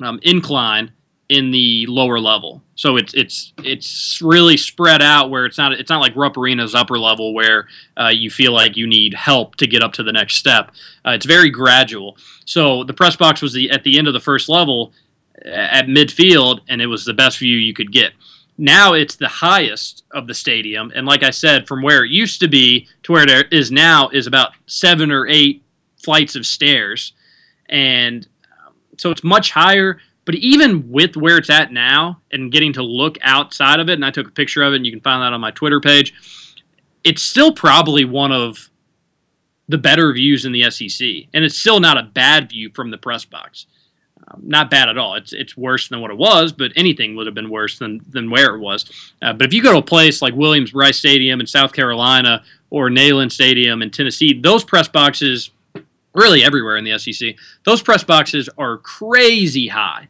[0.02, 0.92] um, incline
[1.30, 2.62] in the lower level.
[2.74, 6.74] So it's it's it's really spread out where it's not it's not like Rupp Arena's
[6.74, 10.12] upper level where uh, you feel like you need help to get up to the
[10.12, 10.72] next step.
[11.06, 12.18] Uh, it's very gradual.
[12.44, 14.92] So the press box was the at the end of the first level
[15.44, 18.12] at midfield, and it was the best view you could get.
[18.56, 22.40] Now it's the highest of the stadium, and like I said, from where it used
[22.40, 25.62] to be to where it is now is about seven or eight
[26.02, 27.12] flights of stairs,
[27.68, 28.26] and
[28.66, 30.00] um, so it's much higher.
[30.24, 34.04] But even with where it's at now and getting to look outside of it, and
[34.04, 36.12] I took a picture of it, and you can find that on my Twitter page,
[37.02, 38.68] it's still probably one of
[39.68, 42.98] the better views in the SEC, and it's still not a bad view from the
[42.98, 43.66] press box.
[44.30, 45.14] Um, not bad at all.
[45.14, 48.30] It's it's worse than what it was, but anything would have been worse than than
[48.30, 49.12] where it was.
[49.22, 52.42] Uh, but if you go to a place like Williams Brice Stadium in South Carolina
[52.70, 55.50] or Neyland Stadium in Tennessee, those press boxes
[56.14, 57.36] really everywhere in the SEC.
[57.64, 60.08] Those press boxes are crazy high,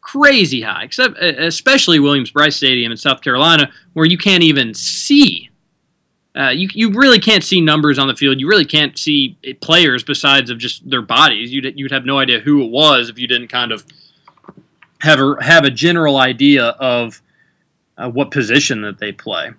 [0.00, 0.84] crazy high.
[0.84, 5.49] Except especially Williams Brice Stadium in South Carolina, where you can't even see.
[6.40, 8.40] Uh, you you really can't see numbers on the field.
[8.40, 11.52] You really can't see players besides of just their bodies.
[11.52, 13.84] You'd you'd have no idea who it was if you didn't kind of
[15.00, 17.20] have a have a general idea of
[17.98, 19.50] uh, what position that they play.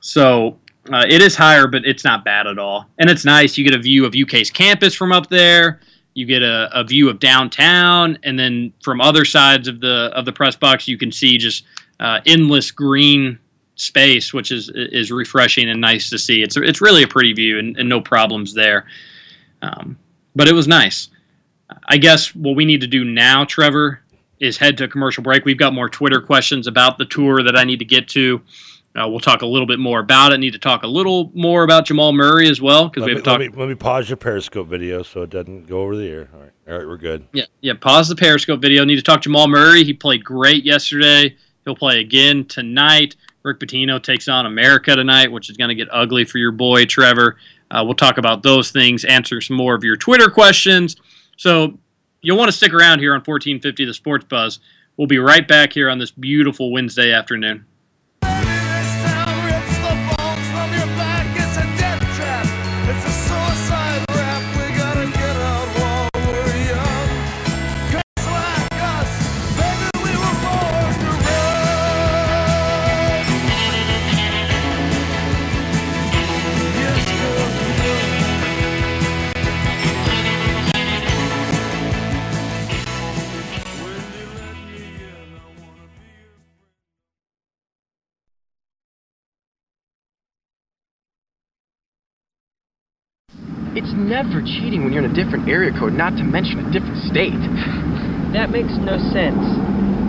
[0.00, 0.58] So
[0.92, 3.56] uh, it is higher, but it's not bad at all, and it's nice.
[3.56, 5.80] You get a view of UK's campus from up there.
[6.14, 10.24] You get a, a view of downtown, and then from other sides of the of
[10.24, 11.64] the press box, you can see just
[12.00, 13.38] uh, endless green
[13.76, 16.42] space, which is is refreshing and nice to see.
[16.42, 18.86] It's it's really a pretty view, and, and no problems there.
[19.62, 19.98] Um,
[20.34, 21.08] but it was nice.
[21.86, 24.00] I guess what we need to do now, Trevor,
[24.38, 25.44] is head to commercial break.
[25.44, 28.40] We've got more Twitter questions about the tour that I need to get to.
[28.94, 30.38] Uh, we'll talk a little bit more about it.
[30.38, 33.40] Need to talk a little more about Jamal Murray as well because we have talked.
[33.40, 36.28] Let me, let me pause your Periscope video so it doesn't go over the air.
[36.32, 37.26] All right, all right, we're good.
[37.32, 37.74] Yeah, yeah.
[37.74, 38.84] Pause the Periscope video.
[38.84, 39.84] Need to talk Jamal Murray.
[39.84, 41.36] He played great yesterday.
[41.64, 43.16] He'll play again tonight.
[43.46, 46.84] Rick Pitino takes on America tonight, which is going to get ugly for your boy
[46.84, 47.36] Trevor.
[47.70, 50.96] Uh, we'll talk about those things, answer some more of your Twitter questions.
[51.36, 51.78] So
[52.20, 54.58] you'll want to stick around here on 1450 The Sports Buzz.
[54.96, 57.64] We'll be right back here on this beautiful Wednesday afternoon.
[93.96, 97.36] Never cheating when you're in a different area code, not to mention a different state.
[98.26, 99.40] That makes no sense.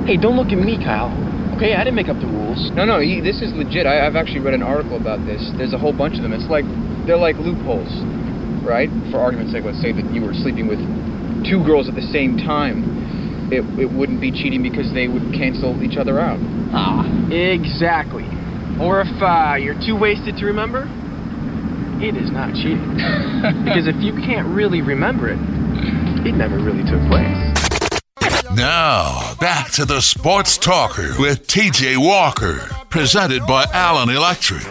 [0.03, 1.13] Hey, don't look at me, Kyle.
[1.55, 2.69] Okay, I didn't make up the rules.
[2.75, 3.88] No, no, he, this is legit.
[3.88, 5.39] I, I've actually read an article about this.
[5.55, 6.33] There's a whole bunch of them.
[6.33, 6.65] It's like
[7.07, 7.88] they're like loopholes,
[8.67, 8.91] right?
[9.09, 10.81] For argument's sake, let's say that you were sleeping with
[11.47, 13.47] two girls at the same time.
[13.47, 16.41] It, it wouldn't be cheating because they would cancel each other out.
[16.75, 18.27] Ah, exactly.
[18.77, 20.85] Or if uh, you're too wasted to remember,
[22.01, 22.93] it is not cheating.
[23.63, 25.39] because if you can't really remember it,
[26.25, 27.57] it never really took place.
[28.55, 34.63] Now, back to the Sports Talker with TJ Walker, presented by Allen Electric.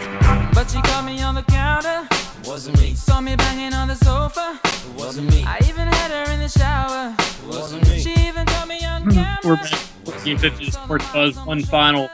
[0.53, 2.07] But she caught me on the counter.
[2.45, 2.93] Wasn't me.
[2.93, 4.59] Saw me banging on the sofa.
[4.97, 5.43] Wasn't me.
[5.45, 7.15] I even had her in the shower.
[7.47, 7.99] Wasn't me.
[7.99, 9.39] She even caught me on hmm, camera.
[9.43, 9.71] We're back.
[10.05, 11.37] 1450 Sports Buzz.
[11.45, 12.09] One final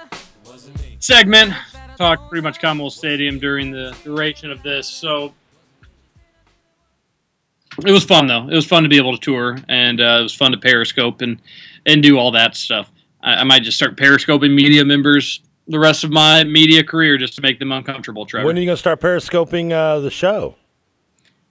[0.99, 1.53] segment.
[1.97, 4.87] Talked pretty much Commonwealth Stadium during the duration of this.
[4.87, 5.33] So
[7.85, 8.47] it was fun though.
[8.49, 11.21] It was fun to be able to tour, and uh, it was fun to periscope
[11.21, 11.39] and
[11.85, 12.91] and do all that stuff.
[13.21, 17.35] I, I might just start periscoping media members the rest of my media career just
[17.35, 18.25] to make them uncomfortable.
[18.25, 18.45] Trevor.
[18.45, 20.55] When are you going to start periscoping uh, the show?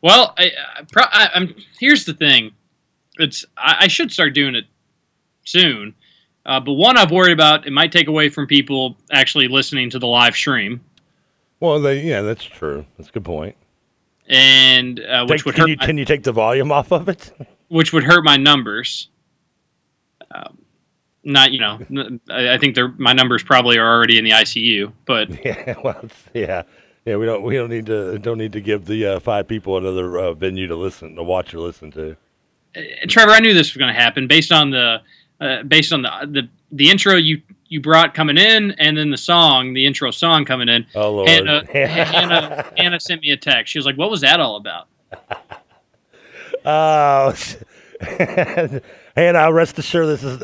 [0.03, 2.53] Well, I, I, pro- I, I'm here's the thing.
[3.19, 4.65] It's I, I should start doing it
[5.45, 5.95] soon,
[6.47, 9.99] uh, but one I've worried about it might take away from people actually listening to
[9.99, 10.81] the live stream,
[11.61, 12.85] Well, they, yeah, that's true.
[12.97, 13.57] That's a good point.
[14.29, 16.93] and uh, which Take- would can hurt you my, can you take the volume off
[16.93, 17.33] of it?
[17.69, 19.09] which would hurt my numbers.
[20.35, 20.59] Um,
[21.25, 21.79] not you know,
[22.31, 26.63] I think they're, my numbers probably are already in the ICU, but yeah, well, yeah,
[27.05, 27.17] yeah.
[27.17, 30.19] We don't we don't need to don't need to give the uh, five people another
[30.19, 32.17] uh, venue to listen to watch or listen to.
[32.75, 35.01] Uh, Trevor, I knew this was going to happen based on the
[35.43, 39.17] uh, based on the, the the intro you you brought coming in, and then the
[39.17, 40.87] song, the intro song coming in.
[40.95, 43.73] Oh Lord, Hannah, Hannah, Hannah sent me a text.
[43.73, 44.89] She was like, "What was that all about?"
[46.65, 47.35] Oh,
[49.17, 50.41] and I rest assured this is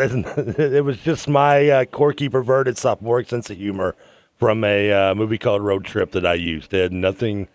[0.59, 3.94] it was just my uh, quirky, perverted sophomoric sense of humor
[4.36, 6.74] from a uh, movie called Road Trip that I used.
[6.74, 7.46] It had nothing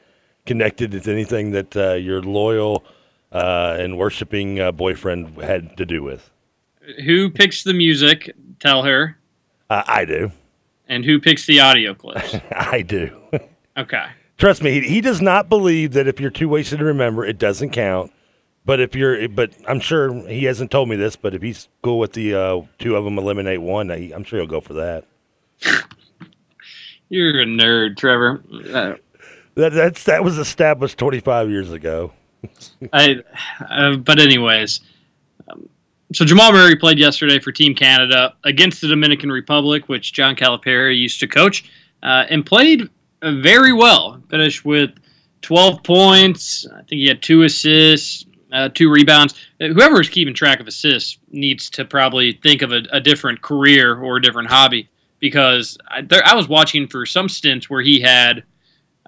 [0.46, 2.86] connected to anything that uh, your loyal
[3.34, 6.30] uh, and worshiping uh, boyfriend had to do with.
[7.06, 8.34] Who picks the music?
[8.60, 9.18] Tell her.
[9.70, 10.32] Uh, I do.
[10.88, 12.36] And who picks the audio clips?
[12.52, 13.18] I do.
[13.78, 14.06] Okay.
[14.38, 17.38] Trust me, he, he does not believe that if you're too wasted to remember, it
[17.40, 18.12] doesn't count.
[18.66, 21.16] But if you're, but I'm sure he hasn't told me this.
[21.16, 24.40] But if he's cool with the uh, two of them eliminate one, I, I'm sure
[24.40, 25.06] he'll go for that.
[27.10, 28.44] You're a nerd, Trevor.
[28.74, 28.96] Uh,
[29.56, 32.12] That that's that was established 25 years ago.
[32.94, 33.18] I,
[33.70, 34.82] uh, but anyways,
[35.48, 35.70] um,
[36.14, 40.97] so Jamal Murray played yesterday for Team Canada against the Dominican Republic, which John Calipari
[40.97, 41.70] used to coach,
[42.01, 42.89] uh, and played
[43.22, 44.22] very well.
[44.30, 44.91] Finished with
[45.41, 46.68] 12 points.
[46.72, 49.34] I think he had two assists, uh, two rebounds.
[49.59, 53.41] Uh, Whoever is keeping track of assists needs to probably think of a, a different
[53.41, 54.89] career or a different hobby
[55.20, 58.43] because I, there, I was watching for some stints where he had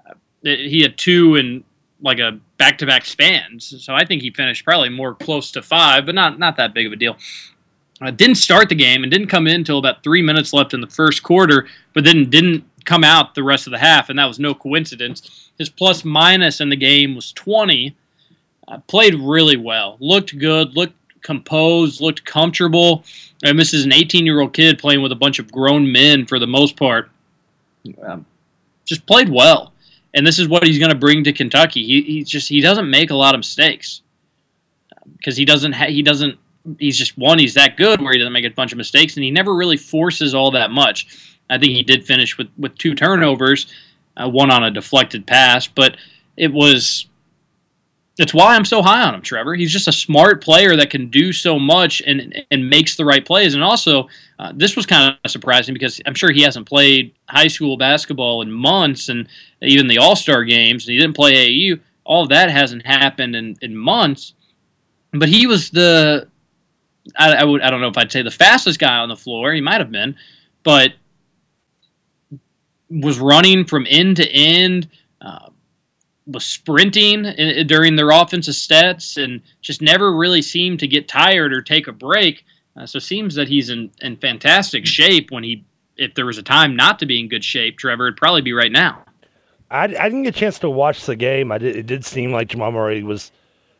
[0.06, 1.64] uh, he had two in
[2.00, 3.84] like a back-to-back spans.
[3.84, 6.86] So I think he finished probably more close to five, but not not that big
[6.86, 7.16] of a deal.
[8.00, 10.82] Uh, didn't start the game and didn't come in until about three minutes left in
[10.82, 14.26] the first quarter, but then didn't come out the rest of the half, and that
[14.26, 15.50] was no coincidence.
[15.58, 17.96] His plus minus in the game was 20.
[18.68, 23.04] Uh, played really well, looked good, looked composed, looked comfortable.
[23.44, 26.26] And this is an 18 year old kid playing with a bunch of grown men
[26.26, 27.10] for the most part.
[28.02, 28.24] Um,
[28.84, 29.72] just played well,
[30.16, 31.84] and this is what he's going to bring to Kentucky.
[31.84, 34.00] He, he just he doesn't make a lot of mistakes
[35.16, 36.38] because he doesn't ha- he doesn't
[36.78, 39.22] he's just one he's that good where he doesn't make a bunch of mistakes and
[39.22, 41.06] he never really forces all that much.
[41.48, 43.72] I think he did finish with with two turnovers,
[44.16, 45.98] uh, one on a deflected pass, but
[46.36, 47.06] it was
[48.16, 49.54] that's why I'm so high on him, Trevor.
[49.54, 53.24] He's just a smart player that can do so much and and makes the right
[53.24, 53.54] plays.
[53.54, 54.08] And also,
[54.38, 58.40] uh, this was kind of surprising because I'm sure he hasn't played high school basketball
[58.40, 59.28] in months, and
[59.60, 60.86] even the All Star games.
[60.86, 61.76] And he didn't play AU.
[62.04, 64.32] All that hasn't happened in, in months.
[65.12, 66.28] But he was the
[67.18, 69.52] I, I would I don't know if I'd say the fastest guy on the floor.
[69.52, 70.16] He might have been,
[70.62, 70.94] but
[72.88, 74.88] was running from end to end.
[75.20, 75.50] Uh,
[76.26, 81.52] was sprinting in, during their offensive stats and just never really seemed to get tired
[81.52, 82.44] or take a break.
[82.76, 85.64] Uh, so it seems that he's in, in fantastic shape when he,
[85.96, 88.52] if there was a time not to be in good shape, Trevor, it'd probably be
[88.52, 89.04] right now.
[89.70, 91.50] I, I didn't get a chance to watch the game.
[91.50, 93.32] I did, it did seem like Jamal Murray was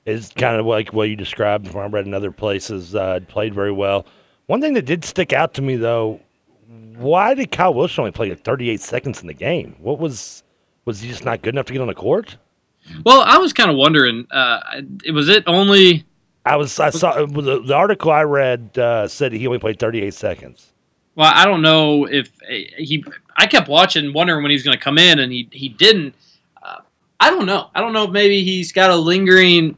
[0.04, 2.94] is kind of like what you described from I read in other places.
[2.94, 4.06] Uh, played very well.
[4.46, 6.20] One thing that did stick out to me though,
[6.96, 9.74] why did Kyle Wiltjer only play 38 seconds in the game?
[9.80, 10.44] What was
[10.86, 12.38] was he just not good enough to get on the court?
[13.04, 14.26] Well, I was kind of wondering.
[14.30, 14.60] Uh,
[15.12, 16.06] was it only?
[16.46, 16.78] I was.
[16.80, 20.72] I saw the, the article I read uh, said he only played 38 seconds.
[21.16, 22.30] Well, I don't know if
[22.78, 23.04] he.
[23.36, 26.14] I kept watching, wondering when he was going to come in, and he he didn't.
[26.62, 26.78] Uh,
[27.18, 27.70] I don't know.
[27.74, 29.76] I don't know if maybe he's got a lingering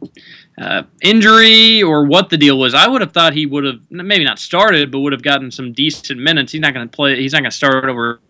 [0.60, 2.74] uh, injury or what the deal was.
[2.74, 5.72] I would have thought he would have maybe not started, but would have gotten some
[5.72, 6.52] decent minutes.
[6.52, 7.18] He's not going to play.
[7.18, 8.20] He's not going to start over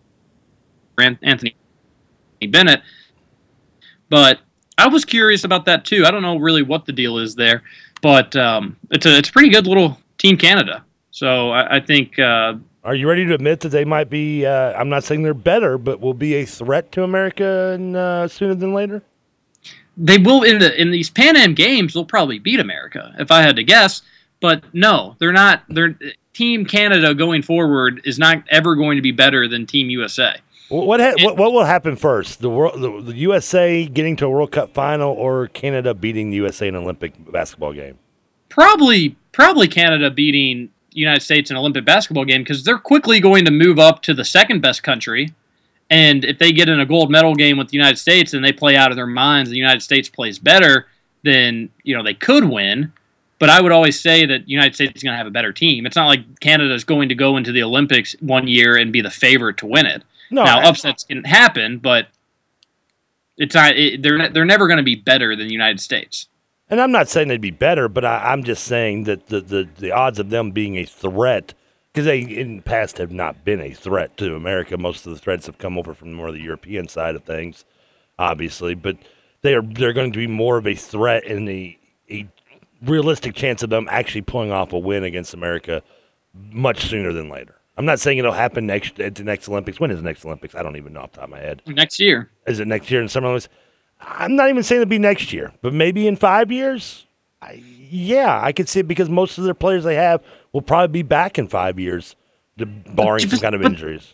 [0.97, 1.55] Anthony
[2.47, 2.81] Bennett.
[4.09, 4.39] But
[4.77, 6.05] I was curious about that too.
[6.05, 7.63] I don't know really what the deal is there,
[8.01, 10.85] but um, it's a it's a pretty good little team Canada.
[11.11, 12.17] So I, I think.
[12.17, 14.45] Uh, Are you ready to admit that they might be?
[14.45, 18.27] Uh, I'm not saying they're better, but will be a threat to America and, uh,
[18.27, 19.03] sooner than later.
[19.97, 21.93] They will in the in these Pan Am games.
[21.93, 24.01] They'll probably beat America if I had to guess.
[24.39, 25.63] But no, they're not.
[25.67, 25.97] They're
[26.33, 30.37] Team Canada going forward is not ever going to be better than Team USA.
[30.69, 32.41] What ha- what, what will happen first?
[32.41, 36.37] The world, the, the, USA getting to a World Cup final, or Canada beating the
[36.37, 37.97] USA in an Olympic basketball game?
[38.49, 43.45] Probably, probably Canada beating United States in an Olympic basketball game because they're quickly going
[43.45, 45.33] to move up to the second best country.
[45.89, 48.51] And if they get in a gold medal game with the United States and they
[48.51, 50.85] play out of their minds, the United States plays better,
[51.23, 52.93] then you know they could win.
[53.39, 55.53] But I would always say that the United States is going to have a better
[55.53, 55.85] team.
[55.85, 59.01] It's not like Canada is going to go into the Olympics one year and be
[59.01, 60.03] the favorite to win it.
[60.31, 62.07] No, now upsets can happen, but
[63.37, 63.77] it's not.
[63.77, 66.27] It, they're they're never going to be better than the United States.
[66.69, 69.67] And I'm not saying they'd be better, but I, am just saying that the, the,
[69.79, 71.55] the odds of them being a threat,
[71.91, 74.77] because they in the past have not been a threat to America.
[74.77, 77.65] Most of the threats have come over from more of the European side of things,
[78.19, 78.97] obviously, but
[79.41, 81.77] they are they're going to be more of a threat in the
[82.11, 82.27] a
[82.83, 85.81] realistic chance of them actually pulling off a win against America
[86.33, 87.58] much sooner than later.
[87.79, 89.79] I'm not saying it'll happen next at the next Olympics.
[89.79, 90.53] When is the next Olympics?
[90.53, 91.61] I don't even know off the top of my head.
[91.65, 92.29] Next year.
[92.45, 93.47] Is it next year in Summer Olympics?
[94.01, 97.07] I'm not even saying it'll be next year, but maybe in five years.
[97.41, 100.21] I, yeah, I could see it because most of their players they have
[100.51, 102.17] will probably be back in five years,
[102.57, 104.13] barring but, some kind of but, injuries.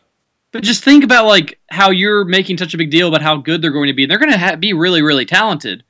[0.52, 3.64] But just think about like how you're making such a big deal about how good
[3.64, 4.06] they're going to be.
[4.06, 5.84] They're going to ha- be really, really talented.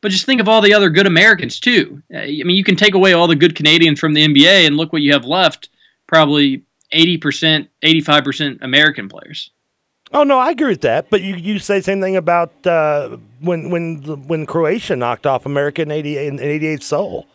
[0.00, 2.02] But just think of all the other good Americans too.
[2.14, 4.78] Uh, I mean, you can take away all the good Canadians from the NBA, and
[4.78, 5.68] look what you have left.
[6.06, 6.62] Probably
[6.94, 9.50] 80%, 85% American players.
[10.12, 11.10] Oh no, I agree with that.
[11.10, 15.44] But you, you say the same thing about uh, when when when Croatia knocked off
[15.44, 17.26] America in eighty in eighty eight Seoul.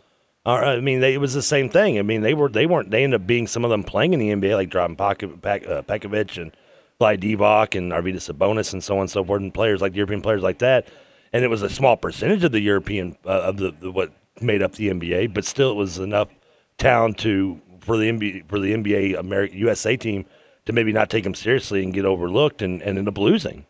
[0.46, 2.00] Uh, I mean, they, it was the same thing.
[2.00, 4.20] I mean, they were they weren't they ended up being some of them playing in
[4.20, 6.56] the NBA like Dragan uh, Pekovic and
[7.02, 10.22] Vlade Divac and Arvydas Sabonis and so on and so forth, and players like European
[10.22, 10.88] players like that.
[11.34, 14.62] And it was a small percentage of the European uh, of the, the what made
[14.62, 16.30] up the NBA, but still it was enough
[16.78, 20.26] talent to for the NBA for the NBA American USA team
[20.66, 23.66] to maybe not take them seriously and get overlooked and, and end up losing.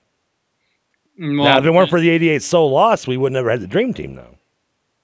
[1.18, 3.62] Well, now, if it weren't uh, for the '88 Seoul loss, we would never had
[3.62, 4.36] the Dream Team, though.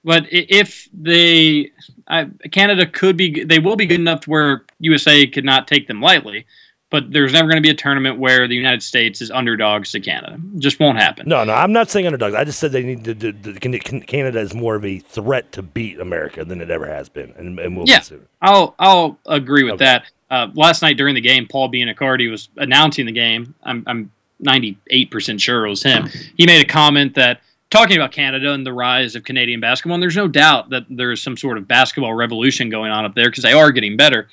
[0.02, 1.72] But if they,
[2.06, 5.88] I, Canada could be, they will be good enough to where USA could not take
[5.88, 6.46] them lightly.
[6.88, 10.00] But there's never going to be a tournament where the United States is underdogs to
[10.00, 10.38] Canada.
[10.58, 11.28] Just won't happen.
[11.28, 12.34] No, no, I'm not saying underdogs.
[12.36, 13.32] I just said they need to.
[13.60, 17.08] Can- can- Canada is more of a threat to beat America than it ever has
[17.08, 18.02] been, and, and will Yeah.
[18.40, 20.04] I'll I'll agree with that.
[20.30, 23.54] Uh, last night during the game, Paul Biancardi was announcing the game.
[23.64, 26.06] I'm I'm 98 percent sure it was him.
[26.36, 30.02] He made a comment that talking about Canada and the rise of Canadian basketball, and
[30.02, 33.26] there's no doubt that there is some sort of basketball revolution going on up there
[33.28, 34.28] because they are getting better.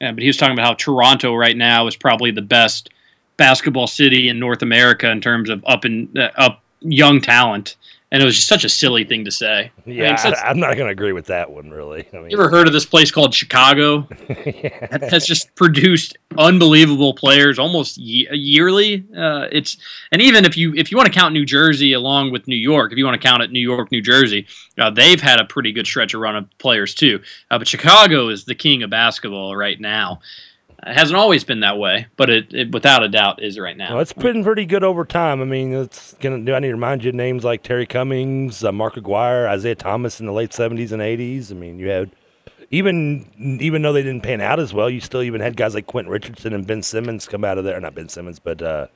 [0.00, 2.90] Uh, but he was talking about how Toronto right now is probably the best
[3.36, 7.76] basketball city in North America in terms of up and uh, up young talent.
[8.12, 9.72] And it was just such a silly thing to say.
[9.84, 12.06] Yeah, I, am not going to agree with that one, really.
[12.12, 14.08] I mean, you ever heard of this place called Chicago?
[14.96, 19.04] That has just produced unbelievable players almost ye- yearly.
[19.16, 19.76] Uh, it's
[20.12, 22.92] and even if you if you want to count New Jersey along with New York,
[22.92, 24.46] if you want to count it New York, New Jersey,
[24.78, 27.20] uh, they've had a pretty good stretch of run of players too.
[27.50, 30.20] Uh, but Chicago is the king of basketball right now.
[30.86, 33.94] It hasn't always been that way, but it, it without a doubt is right now.
[33.94, 35.42] Well, it's been pretty good over time.
[35.42, 36.38] I mean, it's gonna.
[36.40, 40.20] Do I need to remind you names like Terry Cummings, uh, Mark Aguirre, Isiah Thomas
[40.20, 41.50] in the late '70s and '80s?
[41.50, 42.12] I mean, you had
[42.70, 45.86] even even though they didn't pan out as well, you still even had guys like
[45.86, 47.80] Quentin Richardson and Ben Simmons come out of there.
[47.80, 48.86] Not Ben Simmons, but uh,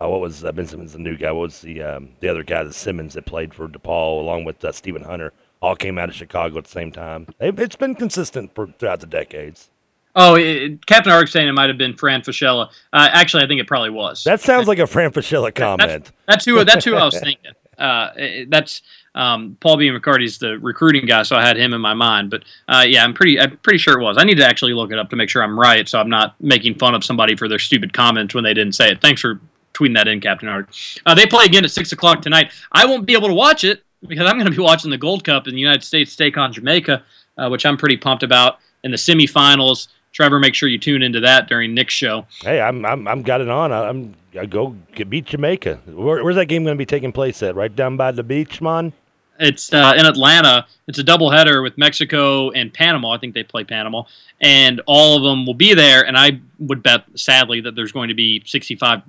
[0.00, 1.32] uh, what was uh, Ben Simmons, the new guy?
[1.32, 4.64] What was the um, the other guy, the Simmons that played for DePaul along with
[4.64, 5.32] uh, Steven Hunter?
[5.62, 7.28] All came out of Chicago at the same time.
[7.40, 9.70] It, it's been consistent for, throughout the decades.
[10.18, 12.70] Oh, it, Captain Ark saying it might have been Fran Fraschilla.
[12.90, 14.24] Uh, actually, I think it probably was.
[14.24, 16.10] That sounds like a Fran Fraschilla comment.
[16.26, 16.64] That's who.
[16.64, 17.52] That's who I was thinking.
[17.76, 18.08] Uh,
[18.48, 18.80] that's
[19.14, 22.30] um, Paul Biancardi's the recruiting guy, so I had him in my mind.
[22.30, 23.38] But uh, yeah, I'm pretty.
[23.38, 24.16] I'm pretty sure it was.
[24.18, 26.34] I need to actually look it up to make sure I'm right, so I'm not
[26.40, 29.02] making fun of somebody for their stupid comments when they didn't say it.
[29.02, 29.38] Thanks for
[29.74, 30.70] tweeting that in, Captain Ark.
[31.04, 32.52] Uh, they play again at six o'clock tonight.
[32.72, 35.24] I won't be able to watch it because I'm going to be watching the Gold
[35.24, 37.02] Cup in the United States take on Jamaica,
[37.36, 39.88] uh, which I'm pretty pumped about in the semifinals.
[40.16, 42.24] Trevor, make sure you tune into that during Nick's show.
[42.40, 43.70] Hey, I'm I'm I'm got it on.
[43.70, 45.80] I- I'm I go get beat Jamaica.
[45.88, 47.54] Where, where's that game going to be taking place at?
[47.54, 48.94] Right down by the beach, man.
[49.38, 50.66] It's uh, in Atlanta.
[50.86, 53.10] It's a doubleheader with Mexico and Panama.
[53.10, 54.04] I think they play Panama,
[54.40, 56.06] and all of them will be there.
[56.06, 59.02] And I would bet, sadly, that there's going to be 65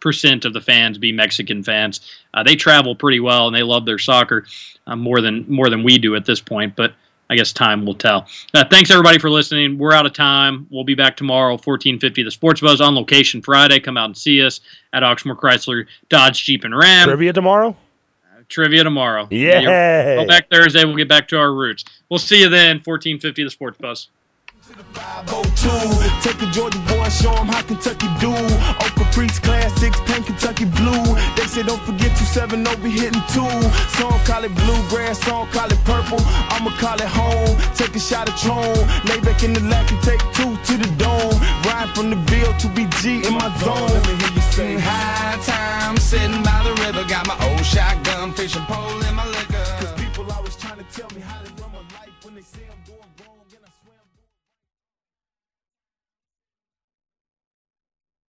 [0.00, 2.00] percent of the fans be Mexican fans.
[2.32, 4.46] Uh, they travel pretty well and they love their soccer
[4.86, 6.76] uh, more than more than we do at this point.
[6.76, 6.94] But
[7.28, 8.26] I guess time will tell.
[8.54, 9.78] Uh, thanks everybody for listening.
[9.78, 10.66] We're out of time.
[10.70, 13.80] We'll be back tomorrow, 1450 The Sports Buzz on location Friday.
[13.80, 14.60] Come out and see us
[14.92, 17.08] at Oxmoor Chrysler Dodge Jeep and Ram.
[17.08, 17.76] Trivia tomorrow.
[18.48, 19.26] Trivia tomorrow.
[19.30, 20.16] Yeah.
[20.16, 20.84] Go back Thursday.
[20.84, 21.84] We'll get back to our roots.
[22.08, 22.76] We'll see you then.
[22.76, 24.08] 1450 The Sports Buzz.
[24.68, 25.44] Oh
[26.22, 28.34] take a Georgia boy, show him how Kentucky do.
[28.34, 31.04] Oak Caprice classics, paint Kentucky blue.
[31.36, 33.46] They say don't forget 2-7, no be hitting two.
[33.94, 36.18] Some call it bluegrass, some call it purple.
[36.50, 37.56] I'ma call it home.
[37.74, 38.74] Take a shot of Tron.
[39.06, 41.38] Lay back in the lap and take two to the dome.
[41.62, 43.86] Ride from the Ville to BG in my zone.
[43.86, 48.32] Let me hear you say High time sitting by the river, got my old shotgun
[48.32, 48.66] fishing.